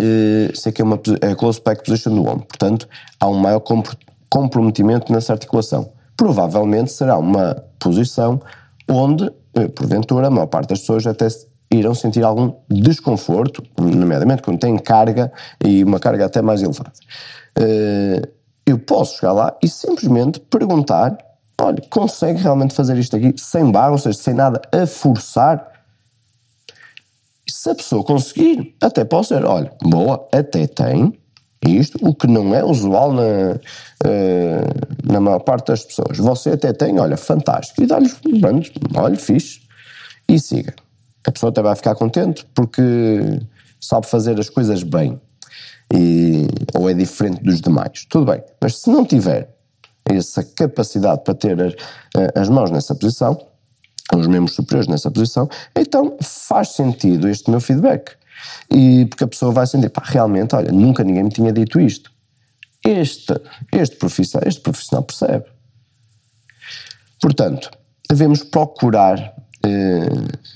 uh, 0.00 0.56
sei 0.56 0.70
que 0.70 0.80
é 0.80 0.84
uma 0.84 1.00
é 1.20 1.34
close 1.34 1.60
back 1.60 1.82
position 1.84 2.14
do 2.14 2.20
ombro. 2.20 2.46
Portanto, 2.46 2.88
há 3.18 3.26
um 3.26 3.34
maior 3.34 3.60
comprometimento 4.30 5.12
nessa 5.12 5.32
articulação 5.32 5.97
provavelmente 6.18 6.92
será 6.92 7.16
uma 7.16 7.64
posição 7.78 8.42
onde, 8.90 9.30
eh, 9.54 9.68
porventura, 9.68 10.26
a 10.26 10.30
maior 10.30 10.48
parte 10.48 10.70
das 10.70 10.80
pessoas 10.80 11.06
até 11.06 11.28
irão 11.70 11.94
sentir 11.94 12.24
algum 12.24 12.52
desconforto, 12.68 13.62
nomeadamente 13.78 14.42
quando 14.42 14.58
têm 14.58 14.76
carga 14.76 15.32
e 15.64 15.84
uma 15.84 16.00
carga 16.00 16.26
até 16.26 16.42
mais 16.42 16.60
elevada. 16.60 16.92
Eh, 17.56 18.22
eu 18.66 18.78
posso 18.80 19.16
chegar 19.16 19.32
lá 19.32 19.56
e 19.62 19.68
simplesmente 19.68 20.40
perguntar: 20.40 21.16
olha, 21.60 21.80
consegue 21.88 22.42
realmente 22.42 22.74
fazer 22.74 22.98
isto 22.98 23.16
aqui 23.16 23.32
sem 23.36 23.70
barra, 23.70 23.92
ou 23.92 23.98
seja, 23.98 24.18
sem 24.18 24.34
nada 24.34 24.60
a 24.72 24.86
forçar? 24.86 25.72
Se 27.48 27.70
a 27.70 27.74
pessoa 27.76 28.02
conseguir, 28.02 28.76
até 28.82 29.04
posso 29.04 29.34
dizer: 29.34 29.46
olha, 29.46 29.70
boa, 29.82 30.26
até 30.32 30.66
tem, 30.66 31.16
isto, 31.66 31.98
o 32.02 32.14
que 32.14 32.26
não 32.26 32.54
é 32.54 32.64
usual 32.64 33.12
na, 33.12 33.56
uh, 34.04 35.12
na 35.12 35.20
maior 35.20 35.40
parte 35.40 35.68
das 35.68 35.84
pessoas. 35.84 36.18
Você 36.18 36.50
até 36.50 36.72
tem, 36.72 36.98
olha, 36.98 37.16
fantástico, 37.16 37.82
e 37.82 37.86
dá-lhes, 37.86 38.16
olha, 38.94 39.16
fixe, 39.16 39.60
e 40.28 40.38
siga. 40.38 40.74
A 41.26 41.32
pessoa 41.32 41.50
até 41.50 41.60
vai 41.62 41.74
ficar 41.74 41.94
contente 41.94 42.46
porque 42.54 43.40
sabe 43.80 44.06
fazer 44.06 44.38
as 44.38 44.48
coisas 44.48 44.82
bem, 44.82 45.20
e, 45.92 46.46
ou 46.74 46.88
é 46.88 46.94
diferente 46.94 47.42
dos 47.42 47.60
demais. 47.60 48.04
Tudo 48.08 48.26
bem, 48.30 48.42
mas 48.60 48.76
se 48.76 48.90
não 48.90 49.04
tiver 49.04 49.54
essa 50.04 50.42
capacidade 50.42 51.22
para 51.22 51.34
ter 51.34 51.60
as, 51.60 51.74
eh, 52.16 52.32
as 52.34 52.48
mãos 52.48 52.70
nessa 52.70 52.94
posição, 52.94 53.38
os 54.14 54.26
membros 54.26 54.54
superiores 54.54 54.88
nessa 54.88 55.10
posição, 55.10 55.48
então 55.76 56.16
faz 56.22 56.70
sentido 56.70 57.28
este 57.28 57.50
meu 57.50 57.60
feedback. 57.60 58.12
E 58.70 59.06
porque 59.06 59.24
a 59.24 59.28
pessoa 59.28 59.52
vai 59.52 59.66
sentir, 59.66 59.88
pá, 59.90 60.02
realmente, 60.04 60.54
olha, 60.54 60.70
nunca 60.72 61.02
ninguém 61.04 61.24
me 61.24 61.30
tinha 61.30 61.52
dito 61.52 61.80
isto. 61.80 62.10
Este, 62.84 63.34
este, 63.72 63.96
profissional, 63.96 64.48
este 64.48 64.60
profissional 64.60 65.02
percebe. 65.02 65.44
Portanto, 67.20 67.70
devemos 68.08 68.42
procurar 68.44 69.34
eh, 69.64 70.08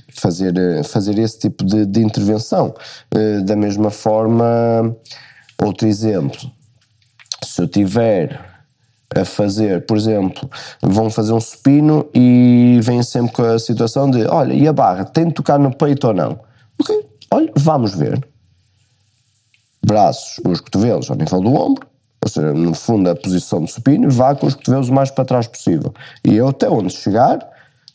fazer, 0.09 0.57
eh, 0.57 0.83
fazer 0.85 1.19
esse 1.19 1.39
tipo 1.41 1.65
de, 1.65 1.85
de 1.85 2.01
intervenção. 2.01 2.75
Eh, 3.15 3.41
da 3.41 3.57
mesma 3.57 3.91
forma, 3.91 4.97
outro 5.61 5.89
exemplo, 5.89 6.39
se 7.45 7.61
eu 7.61 7.67
tiver 7.67 8.41
a 9.15 9.25
fazer, 9.25 9.85
por 9.87 9.97
exemplo, 9.97 10.49
vão 10.81 11.11
fazer 11.11 11.33
um 11.33 11.41
supino 11.41 12.09
e 12.15 12.79
vêm 12.83 13.03
sempre 13.03 13.33
com 13.33 13.43
a 13.43 13.59
situação 13.59 14.11
de, 14.11 14.25
olha, 14.27 14.53
e 14.55 14.67
a 14.67 14.73
barra, 14.73 15.05
tem 15.05 15.29
de 15.29 15.35
tocar 15.35 15.59
no 15.59 15.75
peito 15.75 16.07
ou 16.07 16.15
não? 16.15 16.41
Ok, 16.81 17.12
Olha, 17.33 17.51
vamos 17.57 17.95
ver. 17.95 18.23
Braços, 19.83 20.39
os 20.47 20.61
cotovelos 20.61 21.11
ao 21.11 21.17
nível 21.17 21.41
do 21.41 21.55
ombro, 21.55 21.87
ou 22.23 22.29
seja, 22.29 22.53
no 22.53 22.75
fundo 22.75 23.09
a 23.09 23.17
posição 23.17 23.65
de 23.65 23.73
supino, 23.73 24.11
vá 24.11 24.35
com 24.35 24.47
os 24.47 24.55
cotovelos 24.55 24.91
o 24.91 24.93
mais 24.93 25.11
para 25.11 25.25
trás 25.25 25.47
possível. 25.47 25.95
E 26.23 26.37
eu 26.37 26.49
até 26.49 26.69
onde 26.69 26.93
chegar, 26.93 27.39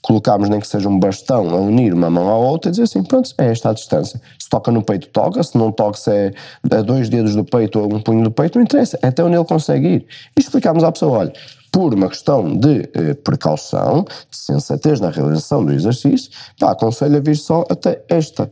colocamos 0.02 0.50
nem 0.50 0.60
que 0.60 0.68
seja 0.68 0.90
um 0.90 0.98
bastão 0.98 1.52
a 1.52 1.56
unir 1.56 1.94
uma 1.94 2.10
mão 2.10 2.28
à 2.28 2.36
outra 2.36 2.70
e 2.70 2.72
dizer 2.72 2.86
assim, 2.86 3.04
pronto, 3.04 3.32
é 3.38 3.52
esta 3.52 3.70
a 3.70 3.74
distância. 3.74 4.20
Se 4.40 4.50
toca 4.50 4.72
no 4.72 4.82
peito, 4.82 5.08
toca, 5.10 5.44
se 5.44 5.56
não 5.56 5.72
toca, 5.72 6.00
se 6.00 6.10
é 6.10 6.32
a 6.72 6.82
dois 6.82 7.08
dedos 7.08 7.36
do 7.36 7.46
peito 7.46 7.80
ou 7.80 7.94
um 7.94 8.02
punho 8.02 8.24
do 8.24 8.32
peito, 8.32 8.58
não 8.58 8.64
interessa, 8.64 8.98
até 9.04 9.24
onde 9.24 9.36
ele 9.36 9.46
consegue 9.46 9.88
ir. 9.88 10.08
E 10.36 10.42
explicamos 10.42 10.84
à 10.84 10.92
pessoa, 10.92 11.20
olha, 11.20 11.34
por 11.72 11.94
uma 11.94 12.10
questão 12.10 12.58
de 12.58 12.90
eh, 12.92 13.14
precaução, 13.14 14.04
de 14.04 14.36
sensatez 14.36 15.00
na 15.00 15.12
realização 15.12 15.64
do 15.64 15.72
exercício, 15.72 16.32
pá, 16.60 16.72
aconselho 16.72 17.18
a 17.18 17.20
vir 17.20 17.36
só 17.38 17.64
até 17.70 18.04
esta 18.10 18.52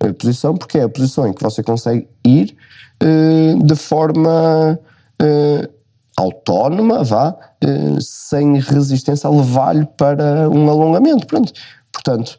a 0.00 0.12
posição, 0.12 0.56
porque 0.56 0.78
é 0.78 0.82
a 0.82 0.88
posição 0.88 1.26
em 1.26 1.32
que 1.32 1.42
você 1.42 1.62
consegue 1.62 2.08
ir 2.24 2.56
uh, 3.02 3.62
de 3.64 3.74
forma 3.74 4.78
uh, 5.22 5.68
autónoma, 6.16 7.02
vá, 7.02 7.36
uh, 7.64 8.00
sem 8.00 8.58
resistência 8.58 9.28
a 9.28 9.30
levar-lhe 9.30 9.86
para 9.96 10.48
um 10.50 10.68
alongamento. 10.68 11.26
Pronto. 11.26 11.52
Portanto, 11.92 12.38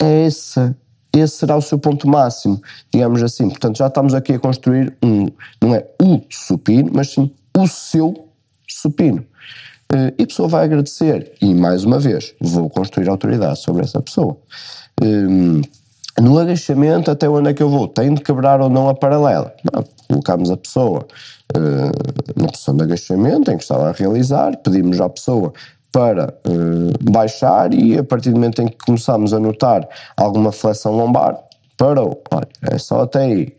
é 0.00 0.26
essa, 0.26 0.76
esse 1.12 1.36
será 1.36 1.56
o 1.56 1.62
seu 1.62 1.78
ponto 1.78 2.08
máximo, 2.08 2.60
digamos 2.92 3.22
assim. 3.22 3.48
Portanto, 3.48 3.78
já 3.78 3.86
estamos 3.86 4.14
aqui 4.14 4.32
a 4.32 4.38
construir 4.38 4.96
um, 5.02 5.28
não 5.62 5.74
é 5.74 5.86
o 6.02 6.20
supino, 6.30 6.90
mas 6.92 7.10
sim 7.10 7.30
o 7.56 7.66
seu 7.66 8.28
supino. 8.68 9.24
e 10.18 10.22
a 10.22 10.26
pessoa 10.26 10.48
vai 10.48 10.64
agradecer, 10.64 11.32
e 11.40 11.54
mais 11.54 11.84
uma 11.84 12.00
vez, 12.00 12.34
vou 12.40 12.68
construir 12.68 13.08
autoridade 13.08 13.60
sobre 13.60 13.84
essa 13.84 14.02
pessoa. 14.02 14.36
No 16.20 16.38
agachamento, 16.38 17.10
até 17.10 17.28
onde 17.28 17.50
é 17.50 17.54
que 17.54 17.62
eu 17.62 17.68
vou? 17.68 17.88
Tenho 17.88 18.14
de 18.14 18.20
quebrar 18.20 18.60
ou 18.60 18.68
não 18.68 18.88
a 18.88 18.94
paralela? 18.94 19.52
Não, 19.72 19.84
colocamos 20.08 20.50
a 20.50 20.56
pessoa 20.56 21.06
uh, 21.56 22.40
na 22.40 22.46
posição 22.48 22.76
de 22.76 22.84
agachamento 22.84 23.50
em 23.50 23.56
que 23.56 23.62
estava 23.64 23.88
a 23.88 23.92
realizar, 23.92 24.56
pedimos 24.58 25.00
à 25.00 25.08
pessoa 25.08 25.52
para 25.90 26.32
uh, 26.46 27.10
baixar 27.10 27.74
e 27.74 27.98
a 27.98 28.04
partir 28.04 28.30
do 28.30 28.36
momento 28.36 28.62
em 28.62 28.68
que 28.68 28.76
começamos 28.86 29.34
a 29.34 29.40
notar 29.40 29.88
alguma 30.16 30.52
flexão 30.52 30.96
lombar, 30.96 31.36
parou. 31.76 32.22
Olha, 32.30 32.48
é 32.62 32.78
só 32.78 33.02
até 33.02 33.24
aí. 33.24 33.56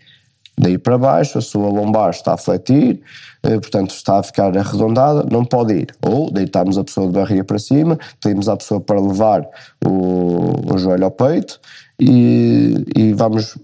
Daí 0.57 0.77
para 0.77 0.97
baixo, 0.97 1.37
a 1.37 1.41
sua 1.41 1.67
lombar 1.67 2.11
está 2.11 2.35
a 2.35 2.37
fletir, 2.37 3.01
uh, 3.45 3.59
portanto 3.59 3.89
está 3.89 4.19
a 4.19 4.23
ficar 4.23 4.57
arredondada, 4.57 5.27
não 5.29 5.43
pode 5.43 5.73
ir. 5.73 5.87
Ou 6.01 6.31
deitamos 6.31 6.77
a 6.77 6.85
pessoa 6.85 7.07
de 7.07 7.13
barriga 7.13 7.43
para 7.43 7.59
cima, 7.59 7.99
pedimos 8.21 8.47
à 8.47 8.55
pessoa 8.55 8.79
para 8.79 9.01
levar 9.01 9.45
o, 9.85 10.73
o 10.73 10.77
joelho 10.77 11.03
ao 11.03 11.11
peito 11.11 11.59
e, 11.99 12.85
e 12.95 13.13
vamos 13.13 13.57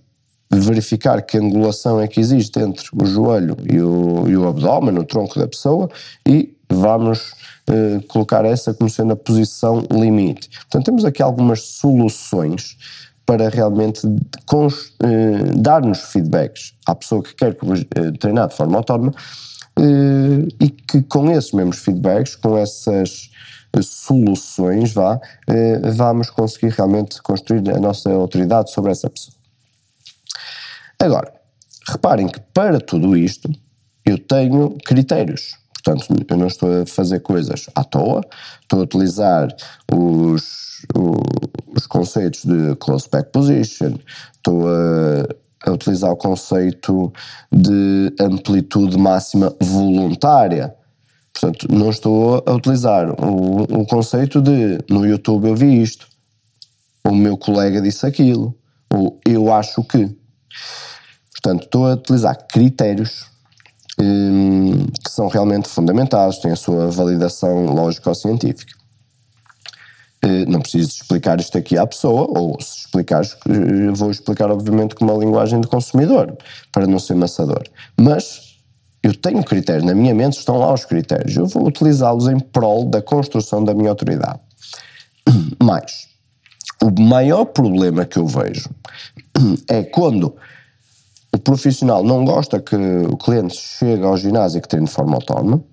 verificar 0.52 1.22
que 1.22 1.38
angulação 1.38 2.00
é 2.00 2.08
que 2.08 2.20
existe 2.20 2.60
entre 2.60 2.86
o 2.94 3.06
joelho 3.06 3.56
e 3.72 3.80
o, 3.82 4.28
e 4.28 4.36
o 4.36 4.48
abdômen, 4.48 4.98
o 4.98 5.04
tronco 5.04 5.39
da 5.39 5.48
pessoa, 5.48 5.89
e 6.28 6.54
vamos 6.70 7.34
eh, 7.70 8.02
colocar 8.08 8.44
essa 8.44 8.74
como 8.74 8.89
sendo 8.89 9.13
a 9.13 9.15
posição 9.15 9.86
limite. 9.91 10.50
Portanto, 10.50 10.86
temos 10.86 11.06
aqui 11.06 11.22
algumas 11.22 11.62
soluções 11.62 12.78
para 13.26 13.50
realmente 13.50 14.02
eh, 14.06 15.54
dar-nos 15.56 16.00
feedbacks 16.12 16.74
à 16.86 16.96
pessoa 16.96 17.24
que 17.24 17.34
quer 17.34 17.56
eh, 17.96 18.12
treinar 18.20 18.50
de 18.50 18.56
forma 18.56 18.78
autónoma 18.78 19.13
eh, 19.80 20.48
e 20.60 20.70
que 20.70 21.02
com 21.04 21.32
esses 21.32 21.54
mesmos 21.54 21.80
feedbacks, 21.80 22.36
com 22.36 22.58
essas 22.58 23.30
soluções, 23.81 24.93
vá, 24.93 25.19
eh, 25.47 25.79
vamos 25.91 26.29
conseguir 26.29 26.73
realmente 26.73 27.21
construir 27.21 27.69
a 27.69 27.79
nossa 27.79 28.12
autoridade 28.12 28.71
sobre 28.71 28.91
essa 28.91 29.10
pessoa. 29.10 29.36
Agora, 30.99 31.34
reparem 31.88 32.27
que 32.27 32.39
para 32.53 32.79
tudo 32.79 33.15
isto 33.15 33.49
eu 34.05 34.17
tenho 34.17 34.77
critérios. 34.86 35.57
Portanto, 35.73 36.13
eu 36.29 36.38
não 36.38 36.47
estou 36.47 36.81
a 36.81 36.86
fazer 36.86 37.21
coisas 37.21 37.67
à 37.73 37.84
toa, 37.84 38.21
estou 38.62 38.81
a 38.81 38.84
utilizar 38.84 39.47
os, 39.91 40.86
os 41.75 41.88
conceitos 41.88 42.45
de 42.45 42.75
close 42.75 43.10
back 43.10 43.31
position, 43.31 43.95
estou 44.34 44.67
a 44.67 45.25
a 45.65 45.71
utilizar 45.71 46.12
o 46.12 46.17
conceito 46.17 47.12
de 47.51 48.13
amplitude 48.19 48.97
máxima 48.97 49.55
voluntária. 49.62 50.73
Portanto, 51.34 51.67
não 51.72 51.89
estou 51.89 52.44
a 52.46 52.52
utilizar 52.54 53.10
o, 53.10 53.63
o 53.63 53.86
conceito 53.86 54.41
de 54.41 54.80
no 54.89 55.06
YouTube 55.06 55.48
eu 55.48 55.56
vi 55.56 55.82
isto, 55.82 56.08
o 57.04 57.15
meu 57.15 57.38
colega 57.38 57.82
disse 57.82 58.06
aquilo, 58.06 58.56
ou 58.91 59.20
eu 59.26 59.52
acho 59.52 59.84
que. 59.84 60.15
Portanto, 61.32 61.63
estou 61.63 61.88
a 61.88 61.94
utilizar 61.94 62.48
critérios 62.48 63.26
hum, 64.00 64.86
que 65.04 65.10
são 65.10 65.28
realmente 65.28 65.67
fundamentados, 65.67 66.38
têm 66.38 66.52
a 66.52 66.56
sua 66.56 66.91
validação 66.91 67.65
lógico-científica. 67.65 68.82
Eh, 70.24 70.46
não 70.46 70.62
preciso 70.62 70.89
explicar 70.89 71.39
isto 71.39 71.58
aqui 71.58 71.78
à 71.78 71.88
pessoa, 71.88 72.28
ou 72.30 72.62
se 72.62 72.82
explicar, 72.82 73.24
eh, 73.24 73.91
vou 73.91 74.12
explicar 74.12 74.52
obviamente 74.52 74.94
com 74.94 75.06
uma 75.06 75.15
linguagem 75.15 75.60
de 75.60 75.67
consumidor, 75.67 76.38
para 76.72 76.86
não 76.86 77.00
ser 77.00 77.15
maçador. 77.15 77.63
Mas 78.00 78.51
eu 79.04 79.16
tenho 79.16 79.44
critérios, 79.44 79.84
na 79.84 79.96
minha 79.96 80.14
mente 80.14 80.38
estão 80.38 80.58
lá 80.58 80.74
os 80.74 80.86
critérios, 80.86 81.36
eu 81.36 81.48
vou 81.48 81.68
utilizá-los 81.68 82.28
em 82.28 82.40
prol 82.40 82.86
da 82.86 83.02
construção 83.02 83.64
da 83.64 83.74
minha 83.74 83.90
autoridade. 83.90 84.40
Mais, 85.62 86.08
o 86.82 86.92
maior 87.02 87.46
problema 87.46 88.06
que 88.06 88.18
eu 88.18 88.28
vejo 88.28 88.70
é 89.68 89.84
quando 89.84 90.36
o 91.34 91.38
profissional 91.40 92.04
não 92.04 92.26
gosta 92.26 92.60
que 92.60 92.76
o 92.76 93.18
cliente 93.18 93.56
chegue 93.56 94.04
ao 94.04 94.18
ginásio 94.18 94.60
e 94.60 94.62
que 94.62 94.68
treine 94.68 94.86
de 94.86 94.92
forma 94.92 95.16
autónoma, 95.16 95.64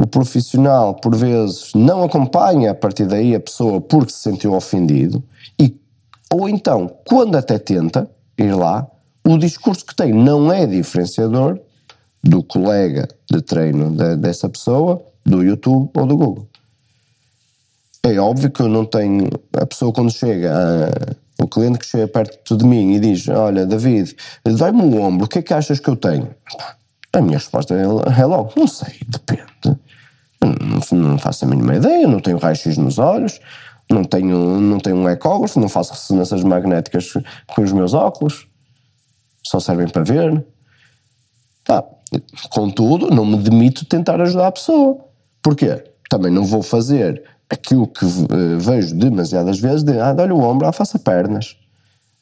o 0.00 0.06
profissional, 0.06 0.94
por 0.94 1.14
vezes, 1.14 1.72
não 1.74 2.04
acompanha 2.04 2.70
a 2.70 2.74
partir 2.74 3.04
daí 3.04 3.34
a 3.34 3.40
pessoa 3.40 3.80
porque 3.80 4.12
se 4.12 4.20
sentiu 4.20 4.54
ofendido, 4.54 5.22
e, 5.60 5.76
ou 6.32 6.48
então, 6.48 6.90
quando 7.06 7.36
até 7.36 7.58
tenta 7.58 8.08
ir 8.38 8.54
lá, 8.54 8.86
o 9.26 9.36
discurso 9.36 9.84
que 9.84 9.94
tem 9.94 10.12
não 10.12 10.52
é 10.52 10.66
diferenciador 10.66 11.58
do 12.28 12.42
colega 12.42 13.08
de 13.30 13.40
treino 13.40 13.90
de, 13.90 14.16
dessa 14.16 14.48
pessoa, 14.48 15.02
do 15.24 15.42
YouTube 15.42 15.90
ou 15.94 16.06
do 16.06 16.16
Google. 16.16 16.48
É 18.02 18.18
óbvio 18.18 18.50
que 18.50 18.60
eu 18.60 18.68
não 18.68 18.84
tenho. 18.84 19.28
A 19.54 19.66
pessoa, 19.66 19.92
quando 19.92 20.12
chega, 20.12 20.52
a, 20.52 21.42
o 21.42 21.48
cliente 21.48 21.78
que 21.78 21.86
chega 21.86 22.06
perto 22.06 22.56
de 22.56 22.64
mim 22.64 22.94
e 22.94 23.00
diz: 23.00 23.28
Olha, 23.28 23.66
David, 23.66 24.14
dói-me 24.44 24.82
o 24.82 25.00
ombro, 25.00 25.24
o 25.24 25.28
que 25.28 25.38
é 25.38 25.42
que 25.42 25.54
achas 25.54 25.80
que 25.80 25.88
eu 25.88 25.96
tenho? 25.96 26.34
A 27.12 27.20
minha 27.20 27.38
resposta 27.38 27.74
é, 27.74 28.20
é 28.20 28.24
logo: 28.24 28.52
Não 28.56 28.66
sei, 28.66 28.94
depende. 29.06 29.42
Não, 30.40 30.98
não 30.98 31.18
faço 31.18 31.44
a 31.44 31.48
mínima 31.48 31.76
ideia, 31.76 32.06
não 32.06 32.20
tenho 32.20 32.38
raio-x 32.38 32.76
nos 32.76 32.98
olhos, 32.98 33.40
não 33.90 34.04
tenho, 34.04 34.60
não 34.60 34.78
tenho 34.78 34.96
um 34.96 35.08
ecógrafo, 35.08 35.58
não 35.58 35.68
faço 35.68 35.92
ressonâncias 35.92 36.44
magnéticas 36.44 37.12
com 37.46 37.62
os 37.62 37.72
meus 37.72 37.92
óculos, 37.92 38.46
só 39.44 39.58
servem 39.58 39.88
para 39.88 40.04
ver. 40.04 40.44
Tá. 41.64 41.84
Contudo, 42.50 43.10
não 43.10 43.24
me 43.24 43.36
demito 43.36 43.84
tentar 43.84 44.20
ajudar 44.20 44.48
a 44.48 44.52
pessoa. 44.52 44.98
Porquê? 45.42 45.84
Também 46.08 46.32
não 46.32 46.44
vou 46.44 46.62
fazer 46.62 47.22
aquilo 47.50 47.86
que 47.86 48.04
uh, 48.04 48.58
vejo 48.58 48.94
demasiadas 48.94 49.58
vezes 49.58 49.82
de, 49.82 49.98
ah, 49.98 50.12
dá-lhe 50.12 50.32
o 50.32 50.40
ombro, 50.40 50.66
ah, 50.66 50.72
faça 50.72 50.98
pernas. 50.98 51.56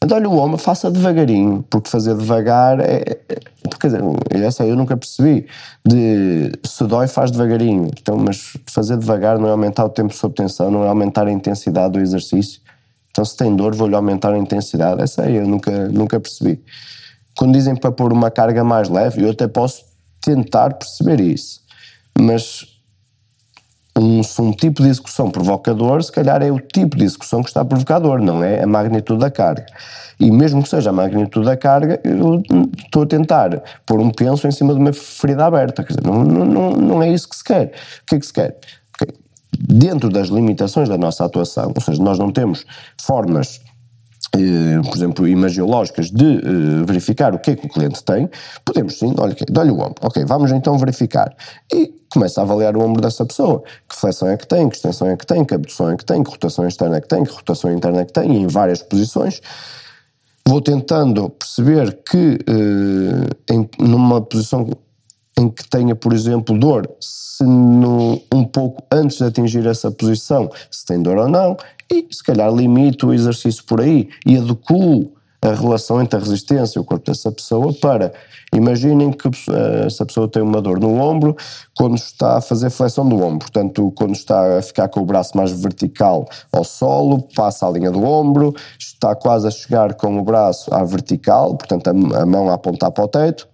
Dá-lhe 0.05 0.27
o 0.27 0.33
ombro, 0.33 0.59
faça 0.59 0.91
devagarinho, 0.91 1.65
porque 1.69 1.89
fazer 1.89 2.15
devagar 2.15 2.81
é, 2.81 3.19
é 3.29 3.39
quer 3.81 3.89
dizer, 3.89 4.03
essa 4.45 4.65
eu 4.65 4.77
nunca 4.77 4.97
percebi, 4.97 5.47
de 5.85 6.53
se 6.65 6.85
dói 6.85 7.09
faz 7.09 7.31
devagarinho, 7.31 7.91
então, 7.99 8.17
mas 8.17 8.57
fazer 8.67 8.97
devagar 8.99 9.39
não 9.39 9.49
é 9.49 9.51
aumentar 9.51 9.85
o 9.85 9.89
tempo 9.89 10.15
sob 10.15 10.35
tensão, 10.35 10.71
não 10.71 10.85
é 10.85 10.89
aumentar 10.89 11.27
a 11.27 11.33
intensidade 11.33 11.95
do 11.95 12.01
exercício, 12.01 12.61
então 13.11 13.25
se 13.25 13.37
tem 13.37 13.55
dor 13.57 13.75
vou-lhe 13.75 13.95
aumentar 13.95 14.33
a 14.33 14.39
intensidade, 14.39 15.03
essa 15.03 15.23
aí 15.23 15.37
eu 15.37 15.47
nunca, 15.47 15.89
nunca 15.89 16.21
percebi. 16.21 16.63
Quando 17.37 17.53
dizem 17.53 17.77
para 17.77 17.93
pôr 17.93 18.13
uma 18.13 18.31
carga 18.31 18.65
mais 18.65 18.89
leve, 18.89 19.23
eu 19.23 19.31
até 19.31 19.47
posso 19.47 19.85
tentar 20.21 20.75
perceber 20.75 21.21
isso, 21.21 21.61
mas 22.19 22.77
um, 23.99 24.21
um 24.41 24.53
tipo 24.53 24.83
de 24.83 24.89
execução 24.89 25.31
provocador, 25.31 26.03
se 26.03 26.13
calhar 26.13 26.43
é 26.43 26.51
o 26.51 26.61
tipo 26.61 26.97
de 26.97 27.05
execução 27.05 27.43
que 27.43 27.49
está 27.49 27.65
provocador, 27.65 28.21
não 28.21 28.45
é 28.45 28.63
a 28.63 28.67
magnitude 28.67 29.21
da 29.21 29.31
carga. 29.31 29.67
E 30.19 30.31
mesmo 30.31 30.63
que 30.63 30.69
seja 30.69 30.91
a 30.91 30.93
magnitude 30.93 31.47
da 31.47 31.57
carga, 31.57 32.01
eu 32.05 32.43
estou 32.79 33.03
a 33.03 33.07
tentar 33.07 33.63
pôr 33.85 34.01
um 34.01 34.11
penso 34.11 34.47
em 34.47 34.51
cima 34.51 34.75
de 34.75 34.81
uma 34.81 34.93
ferida 34.93 35.45
aberta. 35.47 35.83
Quer 35.83 35.95
dizer, 35.95 36.07
não, 36.07 36.25
não, 36.25 36.71
não 36.73 37.03
é 37.03 37.11
isso 37.11 37.29
que 37.29 37.37
se 37.37 37.45
quer. 37.45 37.73
O 38.03 38.07
que 38.07 38.15
é 38.17 38.19
que 38.19 38.27
se 38.27 38.33
quer? 38.33 38.57
Dentro 39.59 40.11
das 40.11 40.29
limitações 40.29 40.89
da 40.89 40.99
nossa 40.99 41.25
atuação, 41.25 41.73
ou 41.75 41.83
seja, 41.83 42.03
nós 42.03 42.19
não 42.19 42.31
temos 42.31 42.65
formas 43.01 43.61
por 44.85 44.97
exemplo, 44.97 45.29
imagiológicas 45.29 46.11
de 46.11 46.25
uh, 46.25 46.87
verificar 46.87 47.35
o 47.35 47.39
que 47.39 47.53
é 47.53 47.57
que 47.57 47.67
o 47.67 47.69
cliente 47.69 48.03
tem, 48.05 48.29
podemos 48.65 48.99
sim, 48.99 49.15
olha, 49.19 49.37
dá-lhe 49.51 49.71
o 49.71 49.81
ombro, 49.81 49.95
ok, 50.03 50.25
vamos 50.25 50.53
então 50.53 50.77
verificar. 50.79 51.35
E 51.73 51.93
começa 52.09 52.41
a 52.41 52.45
avaliar 52.45 52.77
o 52.77 52.83
ombro 52.83 53.01
dessa 53.01 53.25
pessoa, 53.25 53.63
que 53.89 53.97
flexão 53.97 54.29
é 54.29 54.37
que 54.37 54.47
tem, 54.47 54.69
que 54.69 54.77
extensão 54.77 55.09
é 55.09 55.17
que 55.17 55.27
tem, 55.27 55.45
que 55.45 55.55
abdução 55.55 55.91
é 55.91 55.97
que 55.97 56.05
tem, 56.05 56.23
que 56.23 56.31
rotação 56.31 56.67
externa 56.67 56.97
é 56.97 57.01
que 57.01 57.09
tem, 57.09 57.25
que 57.25 57.33
rotação 57.33 57.73
interna 57.73 58.01
é 58.01 58.05
que 58.05 58.13
tem, 58.13 58.35
em 58.37 58.47
várias 58.47 58.83
posições. 58.83 59.41
Vou 60.49 60.61
tentando 60.61 61.29
perceber 61.29 61.99
que 62.09 62.39
uh, 62.49 63.53
em, 63.53 63.69
numa 63.79 64.21
posição 64.21 64.67
em 65.39 65.51
que 65.51 65.69
tenha, 65.69 65.95
por 65.95 66.13
exemplo, 66.13 66.59
dor, 66.59 66.89
se 66.99 67.45
no, 67.45 68.23
um 68.33 68.45
pouco 68.45 68.83
antes 68.91 69.19
de 69.19 69.25
atingir 69.25 69.67
essa 69.67 69.91
posição, 69.91 70.51
se 70.71 70.87
tem 70.87 71.03
dor 71.03 71.19
ou 71.19 71.29
não, 71.29 71.57
e 71.91 72.07
se 72.11 72.23
calhar 72.23 72.53
limito 72.53 73.09
o 73.09 73.15
exercício 73.15 73.65
por 73.65 73.81
aí 73.81 74.09
e 74.25 74.37
adequo 74.37 75.13
a 75.43 75.55
relação 75.55 76.01
entre 76.01 76.17
a 76.17 76.21
resistência 76.21 76.79
e 76.79 76.81
o 76.81 76.85
corpo 76.85 77.07
dessa 77.07 77.31
pessoa 77.31 77.73
para, 77.75 78.13
imaginem 78.53 79.13
que 79.13 79.29
uh, 79.29 79.33
essa 79.87 80.05
pessoa 80.05 80.29
tem 80.29 80.43
uma 80.43 80.61
dor 80.61 80.81
no 80.81 80.99
ombro 80.99 81.37
quando 81.77 81.97
está 81.97 82.39
a 82.39 82.41
fazer 82.41 82.71
flexão 82.71 83.09
do 83.09 83.17
ombro, 83.17 83.39
portanto 83.39 83.93
quando 83.95 84.15
está 84.15 84.59
a 84.59 84.63
ficar 84.63 84.89
com 84.89 85.01
o 85.01 85.05
braço 85.05 85.37
mais 85.37 85.53
vertical 85.53 86.29
ao 86.53 86.65
solo, 86.65 87.23
passa 87.35 87.67
a 87.67 87.71
linha 87.71 87.91
do 87.91 88.03
ombro, 88.03 88.55
está 88.79 89.15
quase 89.15 89.47
a 89.47 89.51
chegar 89.51 89.95
com 89.95 90.19
o 90.19 90.23
braço 90.25 90.73
à 90.75 90.83
vertical, 90.85 91.57
portanto 91.57 91.89
a, 91.89 92.27
mão 92.27 92.49
a 92.51 92.55
apontar 92.55 92.91
para 92.91 93.05
o 93.05 93.09
teito 93.09 93.49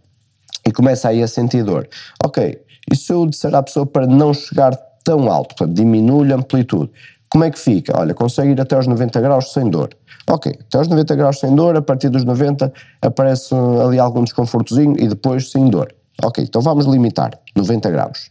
e 0.67 0.71
começa 0.71 1.09
aí 1.09 1.23
a 1.23 1.29
sentir 1.29 1.65
dor. 1.65 1.89
Ok, 2.25 2.61
e 2.91 2.97
se 2.97 3.13
eu 3.13 3.27
disser 3.27 3.55
à 3.55 3.63
pessoa 3.63 3.85
para 3.85 4.07
não 4.07 4.33
chegar 4.33 4.77
tão 5.05 5.31
alto, 5.31 5.57
portanto 5.57 5.75
diminui 5.77 6.33
a 6.33 6.37
amplitude, 6.37 6.91
como 7.33 7.45
é 7.45 7.51
que 7.51 7.59
fica? 7.59 7.99
Olha, 7.99 8.13
consegue 8.13 8.51
ir 8.51 8.61
até 8.61 8.77
aos 8.77 8.87
90 8.87 9.19
graus 9.23 9.55
sem 9.55 9.71
dor. 9.71 9.89
Ok, 10.29 10.53
até 10.53 10.77
aos 10.77 10.87
90 10.87 11.17
graus 11.17 11.41
sem 11.41 11.55
dor, 11.55 11.75
a 11.75 11.81
partir 11.81 12.11
dos 12.11 12.25
90 12.25 12.71
aparece 13.01 13.55
ali 13.83 13.99
algum 13.99 14.23
desconfortozinho 14.23 14.95
e 14.99 15.09
depois 15.09 15.51
sem 15.51 15.71
dor. 15.71 15.95
Ok, 16.23 16.45
então 16.45 16.61
vamos 16.61 16.85
limitar 16.85 17.31
90 17.57 17.91
graus. 17.91 18.31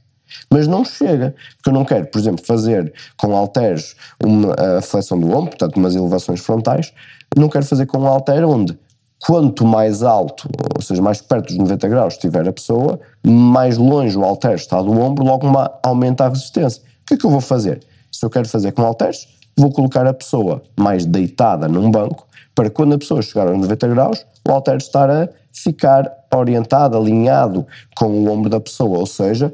Mas 0.51 0.67
não 0.67 0.85
chega, 0.85 1.33
porque 1.57 1.69
eu 1.69 1.73
não 1.73 1.83
quero, 1.83 2.05
por 2.05 2.19
exemplo, 2.19 2.45
fazer 2.45 2.93
com 3.17 3.35
halteres 3.35 3.95
uma, 4.23 4.53
a 4.77 4.81
flexão 4.83 5.19
do 5.19 5.31
ombro, 5.31 5.49
portanto 5.49 5.77
umas 5.77 5.95
elevações 5.95 6.39
frontais, 6.39 6.93
não 7.35 7.49
quero 7.49 7.65
fazer 7.65 7.87
com 7.87 7.97
um 7.97 8.07
halter 8.07 8.45
onde 8.47 8.77
quanto 9.19 9.65
mais 9.65 10.03
alto, 10.03 10.47
ou 10.75 10.81
seja, 10.81 11.01
mais 11.01 11.21
perto 11.21 11.47
dos 11.47 11.57
90 11.57 11.87
graus 11.87 12.13
estiver 12.13 12.47
a 12.47 12.53
pessoa, 12.53 12.99
mais 13.25 13.79
longe 13.79 14.15
o 14.15 14.23
halter 14.23 14.53
está 14.53 14.79
do 14.79 14.91
ombro, 14.91 15.25
logo 15.25 15.47
aumenta 15.81 16.25
a 16.25 16.29
resistência. 16.29 16.83
O 16.83 17.05
que 17.07 17.15
é 17.15 17.17
que 17.17 17.25
eu 17.25 17.31
vou 17.31 17.41
fazer? 17.41 17.81
Se 18.11 18.25
eu 18.25 18.29
quero 18.29 18.47
fazer 18.47 18.71
com 18.71 18.83
halteres, 18.83 19.27
vou 19.57 19.71
colocar 19.71 20.05
a 20.05 20.13
pessoa 20.13 20.61
mais 20.77 21.05
deitada 21.05 21.67
num 21.67 21.89
banco, 21.89 22.27
para 22.53 22.69
quando 22.69 22.93
a 22.93 22.97
pessoa 22.97 23.21
chegar 23.21 23.47
aos 23.47 23.57
90 23.57 23.87
graus, 23.87 24.25
o 24.47 24.51
halter 24.51 24.77
estar 24.77 25.09
a 25.09 25.29
ficar 25.53 26.11
orientado, 26.33 26.97
alinhado 26.97 27.65
com 27.95 28.07
o 28.07 28.29
ombro 28.29 28.49
da 28.49 28.59
pessoa, 28.59 28.99
ou 28.99 29.05
seja, 29.05 29.53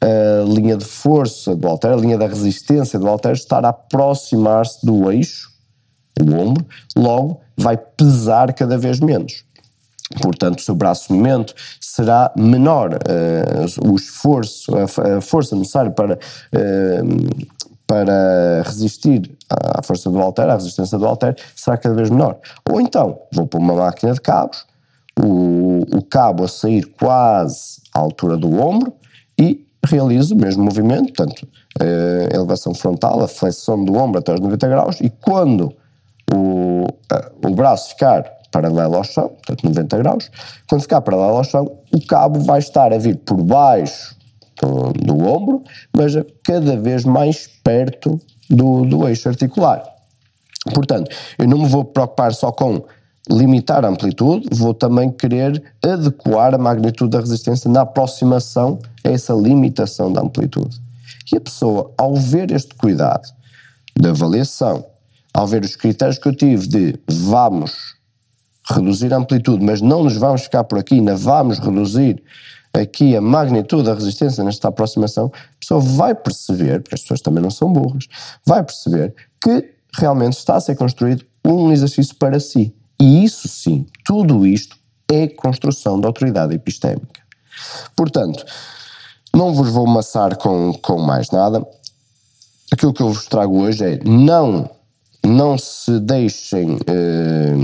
a 0.00 0.44
linha 0.44 0.76
de 0.76 0.84
força 0.84 1.56
do 1.56 1.66
halter, 1.66 1.92
a 1.92 1.96
linha 1.96 2.18
da 2.18 2.26
resistência 2.26 2.98
do 2.98 3.06
halter 3.06 3.32
estar 3.32 3.64
a 3.64 3.70
aproximar-se 3.70 4.84
do 4.84 5.10
eixo, 5.10 5.50
o 6.20 6.34
ombro, 6.34 6.64
logo 6.96 7.40
vai 7.56 7.76
pesar 7.76 8.52
cada 8.52 8.76
vez 8.76 9.00
menos. 9.00 9.44
Portanto, 10.22 10.60
o 10.60 10.62
seu 10.62 10.74
braço 10.74 11.12
momento 11.12 11.52
será 11.80 12.30
menor, 12.36 12.94
uh, 12.94 13.90
o 13.90 13.96
esforço, 13.96 14.72
a, 14.76 15.16
a, 15.16 15.20
força 15.20 15.56
necessária 15.56 15.90
para 15.90 16.14
uh, 16.14 17.46
para 17.86 18.62
resistir 18.64 19.36
à 19.48 19.82
força 19.82 20.10
do 20.10 20.18
halter, 20.18 20.48
à 20.48 20.54
resistência 20.54 20.98
do 20.98 21.06
halter, 21.06 21.36
será 21.54 21.76
cada 21.76 21.94
vez 21.94 22.10
menor. 22.10 22.38
Ou 22.68 22.80
então, 22.80 23.20
vou 23.32 23.46
para 23.46 23.60
uma 23.60 23.74
máquina 23.74 24.12
de 24.12 24.20
cabos, 24.20 24.66
o, 25.18 25.82
o 25.96 26.02
cabo 26.02 26.44
a 26.44 26.48
sair 26.48 26.84
quase 26.84 27.80
à 27.94 28.00
altura 28.00 28.36
do 28.36 28.60
ombro 28.60 28.92
e 29.38 29.64
realizo 29.84 30.34
o 30.34 30.38
mesmo 30.38 30.64
movimento, 30.64 31.12
portanto, 31.12 31.46
a 31.80 31.84
eh, 31.84 32.28
elevação 32.32 32.74
frontal, 32.74 33.22
a 33.22 33.28
flexão 33.28 33.84
do 33.84 33.94
ombro 33.96 34.18
até 34.18 34.34
os 34.34 34.40
90 34.40 34.68
graus, 34.68 35.00
e 35.00 35.08
quando 35.08 35.72
o, 36.32 36.86
o 37.44 37.54
braço 37.54 37.90
ficar 37.90 38.24
paralelo 38.50 38.96
ao 38.96 39.04
chão, 39.04 39.28
portanto 39.28 39.64
90 39.64 39.98
graus, 39.98 40.30
quando 40.68 40.82
ficar 40.82 41.00
paralelo 41.02 41.36
ao 41.36 41.44
chão, 41.44 41.78
o 41.92 42.04
cabo 42.04 42.40
vai 42.40 42.58
estar 42.58 42.92
a 42.92 42.98
vir 42.98 43.16
por 43.18 43.42
baixo 43.42 44.15
do, 44.62 45.18
ombro, 45.26 45.62
mas 45.94 46.14
cada 46.44 46.76
vez 46.76 47.04
mais 47.04 47.48
perto 47.62 48.20
do, 48.48 48.84
do 48.84 49.08
eixo 49.08 49.28
articular. 49.28 49.82
Portanto, 50.74 51.10
eu 51.38 51.46
não 51.46 51.58
me 51.58 51.68
vou 51.68 51.84
preocupar 51.84 52.32
só 52.32 52.50
com 52.50 52.84
limitar 53.28 53.84
a 53.84 53.88
amplitude, 53.88 54.48
vou 54.52 54.72
também 54.72 55.10
querer 55.10 55.62
adequar 55.82 56.54
a 56.54 56.58
magnitude 56.58 57.10
da 57.10 57.20
resistência 57.20 57.70
na 57.70 57.82
aproximação 57.82 58.78
a 59.04 59.10
essa 59.10 59.32
limitação 59.32 60.12
da 60.12 60.20
amplitude. 60.20 60.80
E 61.32 61.36
a 61.36 61.40
pessoa, 61.40 61.92
ao 61.98 62.14
ver 62.14 62.52
este 62.52 62.74
cuidado 62.74 63.28
de 63.98 64.08
avaliação, 64.08 64.84
ao 65.34 65.46
ver 65.46 65.64
os 65.64 65.74
critérios 65.74 66.18
que 66.18 66.28
eu 66.28 66.34
tive 66.34 66.68
de 66.68 67.00
vamos 67.08 67.96
reduzir 68.70 69.12
a 69.12 69.16
amplitude, 69.16 69.64
mas 69.64 69.80
não 69.80 70.04
nos 70.04 70.16
vamos 70.16 70.42
ficar 70.42 70.64
por 70.64 70.78
aqui, 70.78 70.94
ainda 70.94 71.16
vamos 71.16 71.58
reduzir 71.58 72.22
aqui 72.80 73.16
a 73.16 73.20
magnitude 73.20 73.84
da 73.84 73.94
resistência 73.94 74.44
nesta 74.44 74.68
aproximação, 74.68 75.30
a 75.34 75.58
pessoa 75.58 75.80
vai 75.80 76.14
perceber, 76.14 76.82
porque 76.82 76.94
as 76.94 77.02
pessoas 77.02 77.20
também 77.20 77.42
não 77.42 77.50
são 77.50 77.72
burras, 77.72 78.06
vai 78.44 78.62
perceber 78.62 79.14
que 79.40 79.74
realmente 79.94 80.34
está 80.34 80.56
a 80.56 80.60
ser 80.60 80.76
construído 80.76 81.24
um 81.44 81.72
exercício 81.72 82.14
para 82.16 82.38
si. 82.40 82.74
E 83.00 83.24
isso 83.24 83.48
sim, 83.48 83.86
tudo 84.04 84.46
isto 84.46 84.76
é 85.10 85.28
construção 85.28 86.00
da 86.00 86.08
autoridade 86.08 86.54
epistémica. 86.54 87.20
Portanto, 87.94 88.44
não 89.34 89.54
vos 89.54 89.70
vou 89.70 89.86
maçar 89.86 90.36
com, 90.36 90.72
com 90.74 90.98
mais 90.98 91.30
nada. 91.30 91.66
Aquilo 92.72 92.92
que 92.92 93.02
eu 93.02 93.12
vos 93.12 93.26
trago 93.26 93.60
hoje 93.60 93.84
é 93.84 94.00
não, 94.04 94.68
não 95.24 95.56
se 95.56 96.00
deixem, 96.00 96.78
eh, 96.86 97.54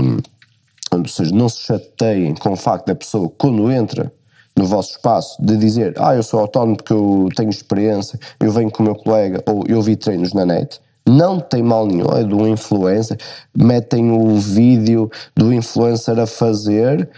ou 0.91 1.07
seja, 1.07 1.33
não 1.33 1.49
se 1.49 1.61
chateiem 1.61 2.35
com 2.35 2.53
o 2.53 2.55
facto 2.55 2.87
da 2.87 2.95
pessoa, 2.95 3.29
quando 3.37 3.71
entra 3.71 4.11
no 4.55 4.65
vosso 4.65 4.91
espaço, 4.91 5.41
de 5.43 5.57
dizer, 5.57 5.93
ah, 5.97 6.15
eu 6.15 6.23
sou 6.23 6.39
autónomo 6.39 6.77
porque 6.77 6.93
eu 6.93 7.29
tenho 7.35 7.49
experiência, 7.49 8.19
eu 8.39 8.51
venho 8.51 8.71
com 8.71 8.83
o 8.83 8.85
meu 8.85 8.95
colega, 8.95 9.43
ou 9.47 9.63
eu 9.67 9.81
vi 9.81 9.95
treinos 9.95 10.33
na 10.33 10.45
net. 10.45 10.79
Não 11.05 11.39
tem 11.39 11.61
mal 11.61 11.85
nenhum, 11.85 12.07
é 12.15 12.23
do 12.23 12.47
influencer. 12.47 13.17
Metem 13.53 14.11
o 14.11 14.37
vídeo 14.37 15.11
do 15.35 15.53
influencer 15.53 16.17
a 16.17 16.25
fazer 16.25 17.09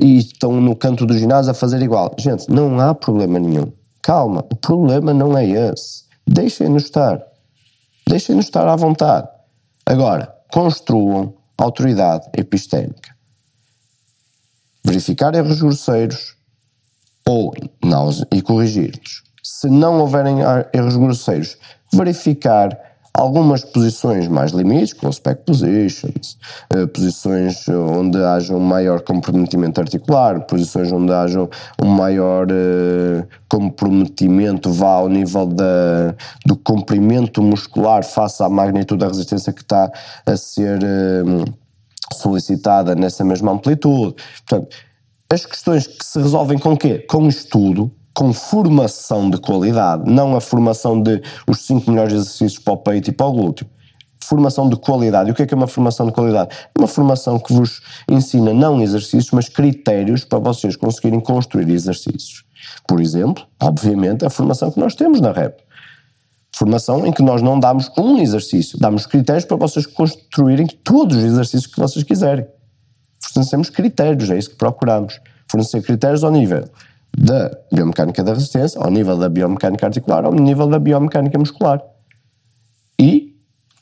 e 0.00 0.18
estão 0.18 0.60
no 0.60 0.76
canto 0.76 1.04
do 1.04 1.16
ginásio 1.16 1.50
a 1.50 1.54
fazer 1.54 1.82
igual. 1.82 2.14
Gente, 2.18 2.48
não 2.48 2.78
há 2.78 2.94
problema 2.94 3.40
nenhum. 3.40 3.72
Calma, 4.00 4.44
o 4.50 4.56
problema 4.56 5.12
não 5.12 5.36
é 5.36 5.44
esse. 5.44 6.04
Deixem-nos 6.26 6.84
estar. 6.84 7.20
Deixem-nos 8.06 8.44
estar 8.44 8.68
à 8.68 8.76
vontade. 8.76 9.28
Agora, 9.84 10.32
construam 10.52 11.34
autoridade 11.58 12.28
epistémica. 12.36 13.10
Verificar 14.84 15.34
erros 15.34 15.60
grosseiros 15.60 16.36
ou 17.26 17.52
não, 17.84 18.10
e 18.32 18.42
corrigi-los. 18.42 19.22
Se 19.42 19.68
não 19.68 19.98
houverem 20.00 20.38
erros 20.72 20.96
grosseiros, 20.96 21.56
verificar 21.92 22.78
algumas 23.14 23.64
posições 23.64 24.26
mais 24.26 24.52
limites, 24.52 24.92
como 24.92 25.12
spec 25.12 25.44
positions, 25.44 26.38
eh, 26.74 26.86
posições 26.86 27.68
onde 27.68 28.22
haja 28.22 28.54
um 28.54 28.60
maior 28.60 29.02
comprometimento 29.02 29.80
articular, 29.80 30.40
posições 30.46 30.90
onde 30.90 31.12
haja 31.12 31.48
um 31.82 31.86
maior 31.86 32.46
eh, 32.50 33.24
comprometimento 33.48 34.72
vá 34.72 34.94
ao 34.94 35.08
nível 35.08 35.46
da, 35.46 36.14
do 36.46 36.56
comprimento 36.56 37.42
muscular 37.42 38.02
face 38.02 38.42
à 38.42 38.48
magnitude 38.48 39.00
da 39.00 39.08
resistência 39.08 39.52
que 39.52 39.62
está 39.62 39.90
a 40.24 40.36
ser 40.36 40.82
eh, 40.82 41.44
solicitada 42.14 42.94
nessa 42.94 43.24
mesma 43.24 43.52
amplitude. 43.52 44.14
Portanto, 44.46 44.74
as 45.32 45.46
questões 45.46 45.86
que 45.86 46.04
se 46.04 46.20
resolvem 46.20 46.58
com 46.58 46.76
quê? 46.76 46.98
Com 46.98 47.26
estudo, 47.26 47.90
com 48.14 48.32
formação 48.32 49.30
de 49.30 49.38
qualidade, 49.38 50.10
não 50.10 50.36
a 50.36 50.40
formação 50.40 51.00
de 51.00 51.22
os 51.48 51.60
5 51.66 51.90
melhores 51.90 52.12
exercícios 52.12 52.58
para 52.58 52.74
o 52.74 52.76
peito 52.76 53.08
e 53.08 53.12
para 53.12 53.26
o 53.26 53.32
glúteo. 53.32 53.66
Formação 54.22 54.68
de 54.68 54.76
qualidade. 54.76 55.30
E 55.30 55.32
o 55.32 55.34
que 55.34 55.42
é 55.42 55.46
que 55.46 55.54
é 55.54 55.56
uma 55.56 55.66
formação 55.66 56.06
de 56.06 56.12
qualidade? 56.12 56.54
Uma 56.78 56.86
formação 56.86 57.38
que 57.38 57.52
vos 57.52 57.80
ensina 58.08 58.52
não 58.52 58.80
exercícios, 58.80 59.30
mas 59.32 59.48
critérios 59.48 60.24
para 60.24 60.38
vocês 60.38 60.76
conseguirem 60.76 61.18
construir 61.18 61.68
exercícios. 61.70 62.44
Por 62.86 63.00
exemplo, 63.00 63.44
obviamente, 63.60 64.24
a 64.24 64.30
formação 64.30 64.70
que 64.70 64.78
nós 64.78 64.94
temos 64.94 65.20
na 65.20 65.32
REP. 65.32 65.58
Formação 66.54 67.06
em 67.06 67.12
que 67.12 67.22
nós 67.22 67.42
não 67.42 67.58
damos 67.58 67.90
um 67.98 68.18
exercício, 68.18 68.78
damos 68.78 69.06
critérios 69.06 69.44
para 69.44 69.56
vocês 69.56 69.86
construírem 69.86 70.66
todos 70.66 71.16
os 71.16 71.24
exercícios 71.24 71.66
que 71.66 71.80
vocês 71.80 72.04
quiserem. 72.04 72.46
Fornecemos 73.22 73.70
critérios, 73.70 74.30
é 74.30 74.38
isso 74.38 74.50
que 74.50 74.56
procuramos. 74.56 75.20
Fornecer 75.48 75.82
critérios 75.82 76.24
ao 76.24 76.30
nível 76.30 76.64
da 77.16 77.50
biomecânica 77.70 78.22
da 78.24 78.32
resistência, 78.32 78.80
ao 78.80 78.90
nível 78.90 79.16
da 79.16 79.28
biomecânica 79.28 79.86
articular, 79.86 80.24
ao 80.24 80.32
nível 80.32 80.66
da 80.66 80.78
biomecânica 80.78 81.38
muscular. 81.38 81.82
E, 82.98 83.36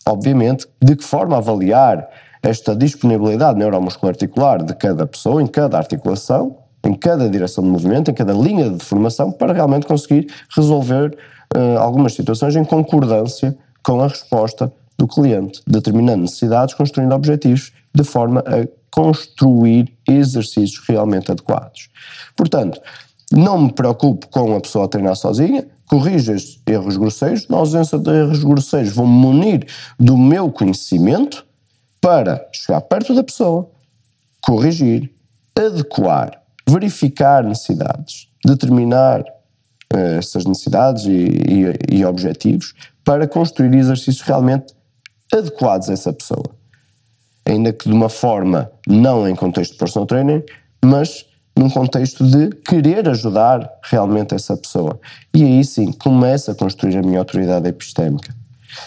obviamente, 0.07 0.67
de 0.83 0.97
que 0.97 1.05
forma 1.05 1.37
avaliar 1.37 2.09
esta 2.43 2.75
disponibilidade 2.75 3.59
neuromuscular 3.59 4.15
articular 4.15 4.63
de 4.63 4.75
cada 4.75 5.07
pessoa, 5.07 5.43
em 5.43 5.47
cada 5.47 5.77
articulação, 5.77 6.57
em 6.85 6.95
cada 6.95 7.29
direção 7.29 7.63
de 7.63 7.71
movimento, 7.71 8.11
em 8.11 8.15
cada 8.15 8.33
linha 8.33 8.71
de 8.71 8.85
formação, 8.85 9.31
para 9.31 9.53
realmente 9.53 9.87
conseguir 9.87 10.27
resolver 10.55 11.17
uh, 11.55 11.79
algumas 11.79 12.15
situações 12.15 12.57
em 12.57 12.65
concordância 12.65 13.57
com 13.83 14.01
a 14.01 14.09
resposta 14.09 14.73
do 14.99 15.07
cliente, 15.07 15.63
determinando 15.67 16.23
necessidades, 16.23 16.75
construindo 16.75 17.13
objetivos, 17.13 17.73
de 17.95 18.05
forma 18.05 18.43
a 18.47 18.67
construir 18.91 19.97
exercícios 20.09 20.83
realmente 20.89 21.31
adequados. 21.31 21.89
Portanto, 22.37 22.81
não 23.33 23.63
me 23.63 23.73
preocupo 23.73 24.27
com 24.29 24.57
a 24.57 24.61
pessoa 24.61 24.87
a 24.87 24.89
treinar 24.89 25.15
sozinha, 25.15 25.67
corrijo 25.87 26.33
estes 26.33 26.61
erros 26.67 26.97
grosseiros, 26.97 27.49
na 27.49 27.59
ausência 27.59 27.99
de 27.99 28.11
erros 28.11 28.43
grosseiros 28.43 28.93
vou-me 28.93 29.13
munir 29.13 29.67
do 29.99 30.17
meu 30.17 30.51
conhecimento 30.51 31.45
para 32.01 32.49
chegar 32.53 32.81
perto 32.83 33.15
da 33.15 33.23
pessoa, 33.23 33.71
corrigir, 34.41 35.13
adequar, 35.55 36.43
verificar 36.69 37.45
necessidades, 37.45 38.29
determinar 38.45 39.21
uh, 39.21 40.19
essas 40.19 40.45
necessidades 40.45 41.05
e, 41.05 41.11
e, 41.11 41.99
e 41.99 42.05
objetivos 42.05 42.75
para 43.05 43.27
construir 43.29 43.75
exercícios 43.75 44.23
realmente 44.23 44.75
adequados 45.33 45.91
a 45.91 45.93
essa 45.93 46.13
pessoa. 46.13 46.60
Ainda 47.47 47.73
que 47.73 47.89
de 47.89 47.95
uma 47.95 48.09
forma 48.09 48.71
não 48.87 49.29
em 49.29 49.35
contexto 49.35 49.73
de 49.73 49.79
personal 49.79 50.07
training, 50.07 50.43
mas 50.85 51.27
num 51.57 51.69
contexto 51.69 52.25
de 52.25 52.51
querer 52.51 53.09
ajudar 53.09 53.71
realmente 53.83 54.35
essa 54.35 54.57
pessoa. 54.57 54.99
E 55.35 55.43
aí 55.43 55.65
sim 55.65 55.93
começa 55.93 56.53
a 56.53 56.55
construir 56.55 56.97
a 56.97 57.03
minha 57.03 57.19
autoridade 57.19 57.69
epistémica. 57.69 58.35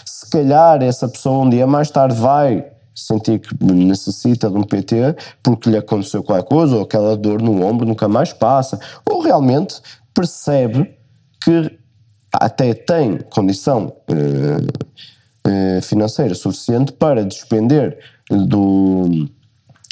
Se 0.04 0.28
calhar 0.30 0.82
essa 0.82 1.08
pessoa 1.08 1.44
um 1.44 1.50
dia 1.50 1.66
mais 1.66 1.90
tarde 1.90 2.14
vai 2.16 2.64
sentir 2.94 3.40
que 3.40 3.64
necessita 3.64 4.48
de 4.48 4.56
um 4.56 4.62
PT 4.62 5.16
porque 5.42 5.68
lhe 5.68 5.76
aconteceu 5.76 6.22
qualquer 6.22 6.46
coisa, 6.48 6.76
ou 6.76 6.82
aquela 6.82 7.16
dor 7.16 7.42
no 7.42 7.64
ombro 7.64 7.86
nunca 7.86 8.08
mais 8.08 8.32
passa, 8.32 8.78
ou 9.08 9.20
realmente 9.20 9.80
percebe 10.14 10.96
que 11.42 11.78
até 12.32 12.72
tem 12.72 13.18
condição 13.30 13.94
eh, 14.08 14.66
eh, 15.46 15.80
financeira 15.82 16.34
suficiente 16.34 16.92
para 16.92 17.24
despender 17.24 17.98
do 18.30 19.28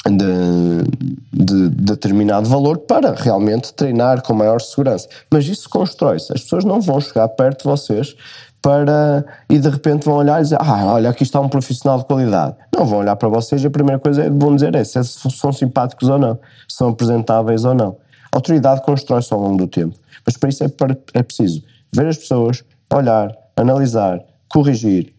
de, 0.05 0.83
de, 1.31 1.69
determinado 1.69 2.49
valor 2.49 2.79
para 2.79 3.13
realmente 3.13 3.73
treinar 3.73 4.21
com 4.21 4.33
maior 4.33 4.59
segurança. 4.59 5.07
Mas 5.31 5.45
isso 5.45 5.69
constrói-se. 5.69 6.33
As 6.33 6.41
pessoas 6.41 6.65
não 6.65 6.81
vão 6.81 6.99
chegar 6.99 7.27
perto 7.29 7.59
de 7.59 7.69
vocês 7.69 8.15
para 8.61 9.25
e 9.49 9.59
de 9.59 9.69
repente 9.69 10.05
vão 10.05 10.15
olhar 10.15 10.39
e 10.39 10.43
dizer 10.43 10.57
ah, 10.59 10.85
olha, 10.85 11.09
aqui 11.09 11.23
está 11.23 11.39
um 11.39 11.49
profissional 11.49 11.99
de 11.99 12.05
qualidade. 12.05 12.55
Não 12.75 12.85
vão 12.85 12.99
olhar 12.99 13.15
para 13.15 13.29
vocês 13.29 13.63
e 13.63 13.67
a 13.67 13.69
primeira 13.69 13.99
coisa 13.99 14.23
que 14.23 14.29
vão 14.29 14.55
dizer 14.55 14.75
é 14.75 14.83
se 14.83 15.03
são 15.03 15.51
simpáticos 15.51 16.09
ou 16.09 16.17
não, 16.17 16.35
se 16.67 16.77
são 16.77 16.89
apresentáveis 16.89 17.63
ou 17.65 17.73
não. 17.73 17.97
A 18.31 18.37
autoridade 18.37 18.81
constrói-se 18.81 19.33
ao 19.33 19.39
longo 19.39 19.57
do 19.57 19.67
tempo. 19.67 19.95
Mas 20.25 20.37
para 20.37 20.49
isso 20.49 20.63
é, 20.63 20.67
é 21.13 21.23
preciso 21.23 21.63
ver 21.93 22.07
as 22.07 22.17
pessoas, 22.17 22.63
olhar, 22.91 23.35
analisar, 23.55 24.19
corrigir, 24.49 25.13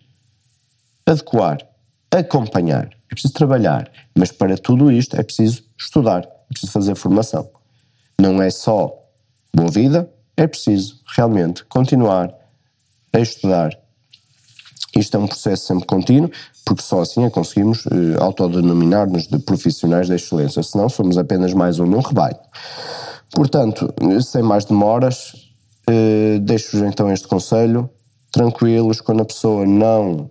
adequar, 1.07 1.59
acompanhar. 2.11 2.91
É 3.15 3.23
preciso 3.23 3.35
trabalhar. 3.35 3.89
Mas 4.13 4.33
para 4.33 4.59
tudo 4.59 4.91
isto 4.91 5.15
é 5.15 5.23
preciso 5.23 5.63
estudar, 5.79 6.25
é 6.25 6.53
preciso 6.53 6.73
fazer 6.73 6.97
formação. 6.97 7.49
Não 8.21 8.43
é 8.43 8.51
só 8.51 8.93
boa 9.55 9.71
vida, 9.71 10.11
é 10.37 10.49
preciso 10.49 11.01
realmente 11.17 11.65
continuar 11.67 12.35
a 13.13 13.21
estudar. 13.21 13.71
Isto 14.97 15.17
é 15.17 15.21
um 15.21 15.29
processo 15.29 15.67
sempre 15.67 15.87
contínuo, 15.87 16.29
porque 16.65 16.83
só 16.83 17.03
assim 17.03 17.25
é 17.25 17.31
conseguimos 17.31 17.87
eh, 17.87 18.21
autodenominar-nos 18.21 19.29
de 19.29 19.39
profissionais 19.39 20.09
da 20.09 20.17
excelência, 20.17 20.63
senão 20.65 20.89
somos 20.89 21.17
apenas 21.17 21.55
mais 21.55 21.79
um 21.79 21.87
num 21.87 22.01
rebanho. 22.01 22.39
Portanto, 23.31 23.95
sem 24.23 24.43
mais 24.43 24.65
demoras, 24.65 25.53
eh, 25.89 26.39
deixo-vos 26.41 26.85
então 26.85 27.13
este 27.13 27.29
conselho, 27.29 27.89
tranquilos, 28.33 29.01
quando 29.01 29.23
a 29.23 29.25
pessoa 29.25 29.65
não 29.65 30.29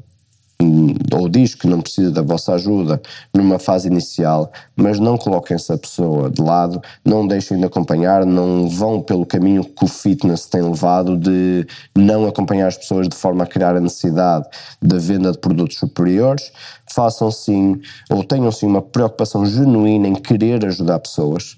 ou 1.13 1.29
diz 1.29 1.55
que 1.55 1.67
não 1.67 1.81
precisa 1.81 2.11
da 2.11 2.21
vossa 2.21 2.53
ajuda 2.53 3.01
numa 3.33 3.59
fase 3.59 3.87
inicial, 3.87 4.51
mas 4.75 4.99
não 4.99 5.17
coloquem 5.17 5.55
essa 5.55 5.77
pessoa 5.77 6.29
de 6.29 6.41
lado, 6.41 6.81
não 7.05 7.27
deixem 7.27 7.57
de 7.57 7.65
acompanhar, 7.65 8.25
não 8.25 8.67
vão 8.67 9.01
pelo 9.01 9.25
caminho 9.25 9.63
que 9.63 9.85
o 9.85 9.87
fitness 9.87 10.45
tem 10.45 10.61
levado 10.61 11.17
de 11.17 11.65
não 11.95 12.27
acompanhar 12.27 12.67
as 12.67 12.77
pessoas 12.77 13.07
de 13.07 13.15
forma 13.15 13.43
a 13.43 13.47
criar 13.47 13.75
a 13.75 13.81
necessidade 13.81 14.47
da 14.81 14.97
venda 14.97 15.31
de 15.31 15.37
produtos 15.37 15.77
superiores, 15.77 16.51
façam 16.93 17.31
sim, 17.31 17.79
ou 18.09 18.23
tenham 18.23 18.51
sim 18.51 18.65
uma 18.65 18.81
preocupação 18.81 19.45
genuína 19.45 20.07
em 20.07 20.15
querer 20.15 20.65
ajudar 20.65 20.99
pessoas. 20.99 21.55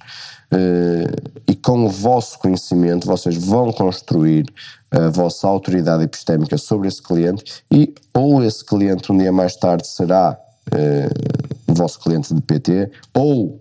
Uh, 0.51 1.41
e 1.47 1.55
com 1.55 1.85
o 1.85 1.89
vosso 1.89 2.37
conhecimento 2.39 3.07
vocês 3.07 3.35
vão 3.35 3.71
construir 3.71 4.45
a 4.91 5.09
vossa 5.09 5.47
autoridade 5.47 6.03
epistémica 6.03 6.57
sobre 6.57 6.87
esse 6.87 7.01
cliente 7.01 7.63
e 7.71 7.93
ou 8.13 8.43
esse 8.43 8.63
cliente 8.63 9.11
um 9.11 9.17
dia 9.17 9.31
mais 9.31 9.55
tarde 9.55 9.87
será 9.87 10.37
uh, 10.71 11.71
o 11.71 11.73
vosso 11.73 11.99
cliente 11.99 12.33
de 12.33 12.41
PT 12.41 12.91
ou 13.13 13.59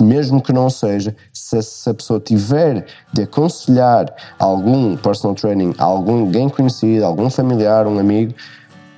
mesmo 0.00 0.40
que 0.40 0.52
não 0.52 0.70
seja, 0.70 1.14
se, 1.32 1.62
se, 1.62 1.90
a 1.90 1.94
pessoa 1.94 2.18
tiver 2.18 2.86
de 3.12 3.22
aconselhar 3.22 4.06
algum 4.38 4.96
personal 4.96 5.34
training, 5.34 5.74
alguém 5.78 6.48
conhecido, 6.48 7.04
algum 7.04 7.28
familiar, 7.28 7.86
um 7.86 7.98
amigo, 7.98 8.34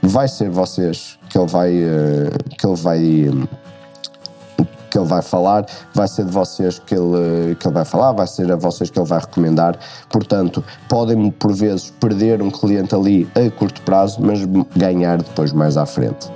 vai 0.01 0.29
ser 0.29 0.49
vocês 0.49 1.19
que 1.29 1.37
ele 1.37 1.49
vai, 1.49 1.73
uh, 1.73 2.57
que 2.57 2.67
ele 2.67 2.77
vai 2.77 3.31
que 4.97 5.01
ele 5.01 5.09
vai 5.09 5.21
falar, 5.21 5.67
vai 5.93 6.09
ser 6.09 6.25
de 6.25 6.33
vocês 6.33 6.79
que 6.79 6.95
ele, 6.95 7.55
que 7.57 7.67
ele 7.67 7.75
vai 7.75 7.85
falar, 7.85 8.13
vai 8.13 8.27
ser 8.27 8.51
a 8.51 8.57
vocês 8.57 8.89
que 8.89 8.99
ele 8.99 9.07
vai 9.07 9.21
recomendar. 9.21 9.79
Portanto, 10.09 10.65
podem 10.89 11.31
por 11.31 11.53
vezes 11.53 11.91
perder 12.01 12.41
um 12.41 12.51
cliente 12.51 12.95
ali 12.95 13.29
a 13.35 13.51
curto 13.51 13.83
prazo, 13.83 14.23
mas 14.23 14.43
ganhar 14.75 15.19
depois 15.19 15.53
mais 15.53 15.77
à 15.77 15.85
frente. 15.85 16.31